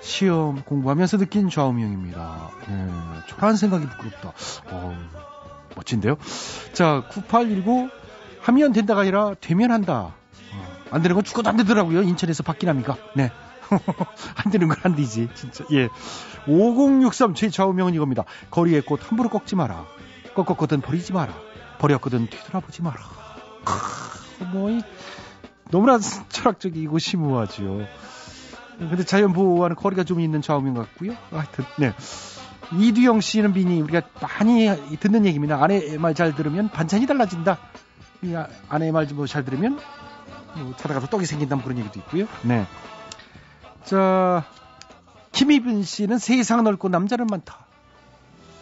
시험 0.00 0.62
공부하면서 0.62 1.18
느낀 1.18 1.48
좌우명입니다. 1.50 2.50
네. 2.68 2.88
초라한 3.26 3.56
생각이 3.56 3.86
부끄럽다. 3.86 4.32
어, 4.70 4.96
멋진데요? 5.76 6.16
자, 6.72 7.04
9819 7.10 7.90
하면 8.40 8.72
된다가 8.72 9.02
아니라 9.02 9.34
되면 9.40 9.70
한다. 9.70 10.14
어, 10.54 10.66
안 10.90 11.02
되는 11.02 11.14
건 11.14 11.24
죽어도 11.24 11.48
안 11.50 11.56
되더라고요. 11.58 12.02
인천에서 12.02 12.42
박기남이가. 12.42 12.96
네. 13.14 13.30
안 14.34 14.50
되는 14.50 14.66
건 14.68 14.76
안 14.82 14.96
되지. 14.96 15.28
진짜. 15.34 15.64
예. 15.72 15.88
5063 16.48 17.34
제 17.34 17.50
좌우명은 17.50 17.94
이겁니다. 17.94 18.24
거리에 18.50 18.80
꽃 18.80 19.00
함부로 19.08 19.28
꺾지 19.28 19.54
마라. 19.56 19.84
꺾었거든 20.44 20.80
버리지 20.80 21.12
마라. 21.12 21.34
버렸거든 21.78 22.26
뒤돌아보지 22.28 22.82
마라. 22.82 22.98
크, 23.64 24.44
뭐, 24.52 24.70
이, 24.70 24.82
너무나 25.70 25.98
철학적이고 25.98 26.98
심오하죠. 26.98 27.86
근데 28.78 29.04
자연 29.04 29.32
보호와는 29.32 29.76
거리가 29.76 30.04
좀 30.04 30.20
있는 30.20 30.40
좌우명 30.42 30.74
같고요. 30.74 31.14
하여튼, 31.30 31.64
네. 31.78 31.92
이두영 32.72 33.20
씨는 33.20 33.52
비니 33.52 33.80
우리가 33.82 34.02
많이 34.20 34.68
듣는 35.00 35.26
얘기입니다. 35.26 35.62
아내 35.62 35.98
말 35.98 36.14
잘 36.14 36.34
들으면 36.34 36.68
반찬이 36.70 37.06
달라진다. 37.06 37.58
이 38.22 38.34
아- 38.34 38.46
아내 38.68 38.90
말좀잘 38.92 39.44
들으면 39.44 39.78
뭐 40.56 40.74
자다가도 40.76 41.08
떡이 41.08 41.26
생긴다 41.26 41.56
뭐 41.56 41.64
그런 41.64 41.78
얘기도 41.78 41.98
있고요. 42.00 42.26
네. 42.42 42.66
자, 43.84 44.44
김희빈 45.32 45.82
씨는 45.82 46.18
세상 46.18 46.62
넓고 46.64 46.88
남자는 46.88 47.26
많다. 47.26 47.58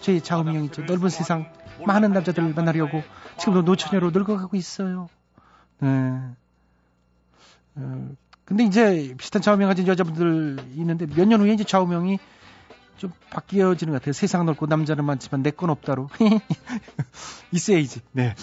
제 0.01 0.21
좌우명이죠. 0.21 0.83
넓은 0.83 1.09
세상 1.11 1.47
많은 1.87 2.13
남자들을 2.13 2.55
만나려고 2.55 3.03
지금도 3.39 3.63
노처녀로 3.63 4.11
늙어가고 4.11 4.57
있어요. 4.57 5.09
네. 5.81 5.89
어, 7.77 8.09
근데 8.45 8.65
이제 8.65 9.15
비슷한 9.19 9.43
좌우명 9.43 9.69
가진 9.69 9.87
여자분들 9.87 10.59
있는데 10.77 11.07
몇 11.07 11.27
년 11.27 11.41
후에 11.41 11.53
이제 11.53 11.65
좌우명이 11.65 12.19
좀 12.97 13.13
바뀌어지는 13.31 13.93
것 13.93 14.01
같아요. 14.01 14.13
세상 14.13 14.45
넓고 14.47 14.67
남자는 14.67 15.05
많지만 15.05 15.43
내 15.43 15.51
건 15.53 15.71
없다로. 15.71 16.09
있어야지. 17.53 18.01
네. 18.13 18.35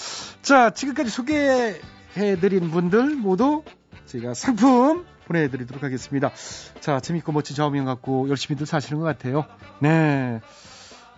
자, 0.42 0.70
지금까지 0.70 1.10
소개해드린 1.10 2.72
분들 2.72 3.16
모두 3.16 3.64
제가 4.06 4.34
상품 4.34 5.06
보내드리도록 5.28 5.84
하겠습니다. 5.84 6.32
자, 6.80 7.00
재밌고 7.00 7.32
멋진 7.32 7.56
좌우명 7.56 7.86
갖고 7.86 8.30
열심히들 8.30 8.66
사시는 8.66 9.00
것 9.02 9.06
같아요. 9.06 9.46
네. 9.80 10.40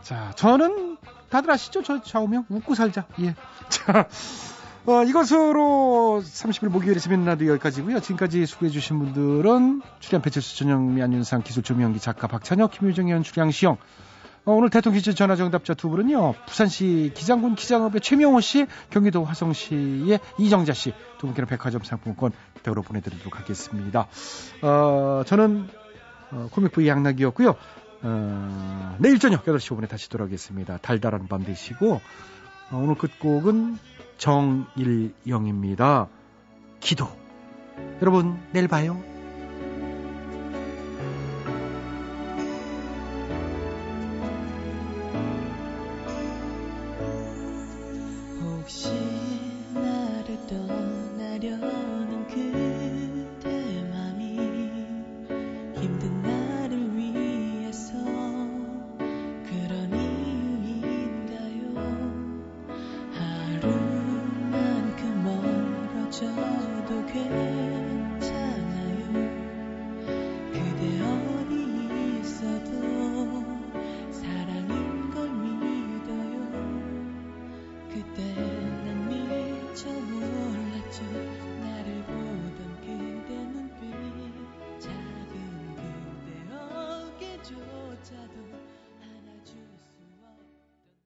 자, 0.02 0.32
저는 0.36 0.98
다들 1.30 1.52
아시죠? 1.52 1.84
저 1.84 2.02
좌우명 2.02 2.46
웃고 2.50 2.76
살자. 2.76 3.06
예. 3.22 3.36
자, 3.70 4.08
어, 4.86 5.04
이것으로 5.04 6.22
30일 6.24 6.70
목요일에 6.70 7.00
재밌는 7.00 7.26
라디오 7.26 7.52
여기까지고요. 7.54 8.00
지금까지 8.00 8.46
수고해주신 8.46 9.00
분들은 9.00 9.82
출연 10.00 10.22
배철수 10.22 10.58
전영미 10.58 11.02
안윤상 11.02 11.44
기술 11.44 11.64
조명기 11.64 12.00
작가 12.00 12.28
박찬혁 12.28 12.72
김유정 12.72 13.10
연 13.10 13.24
출양 13.24 13.52
시영 13.52 13.78
어, 14.46 14.54
오늘 14.54 14.70
대통령 14.70 14.98
퀴즈 14.98 15.14
전화 15.14 15.36
정답자 15.36 15.74
두 15.74 15.90
분은요. 15.90 16.34
부산시 16.48 17.12
기장군 17.14 17.56
기장읍의 17.56 18.00
최명호 18.00 18.40
씨, 18.40 18.66
경기도 18.90 19.26
화성시의 19.26 20.20
이정자 20.40 20.74
씨 20.74 20.94
두 21.18 21.26
분께는 21.28 21.48
백화점 21.48 21.84
상품권 21.84 22.32
댁으로 22.64 22.82
보내드리도록 22.82 23.40
하겠습니다. 23.40 24.08
어, 24.62 25.24
저는 25.26 25.68
어, 26.32 26.50
코믹부의 26.52 26.88
양락이었고요. 26.88 27.56
어, 28.04 28.96
내일 29.00 29.20
저녁 29.20 29.46
8시 29.46 29.76
5분에 29.76 29.90
다시 29.90 30.10
돌아오겠습니다. 30.10 30.78
달달한 30.78 31.28
밤 31.28 31.44
되시고 31.44 32.02
어, 32.72 32.78
오늘 32.78 32.96
끝곡은 32.96 33.78
정일영입니다. 34.18 36.08
기도. 36.80 37.08
여러분 38.02 38.40
내일 38.52 38.68
봐요. 38.68 39.17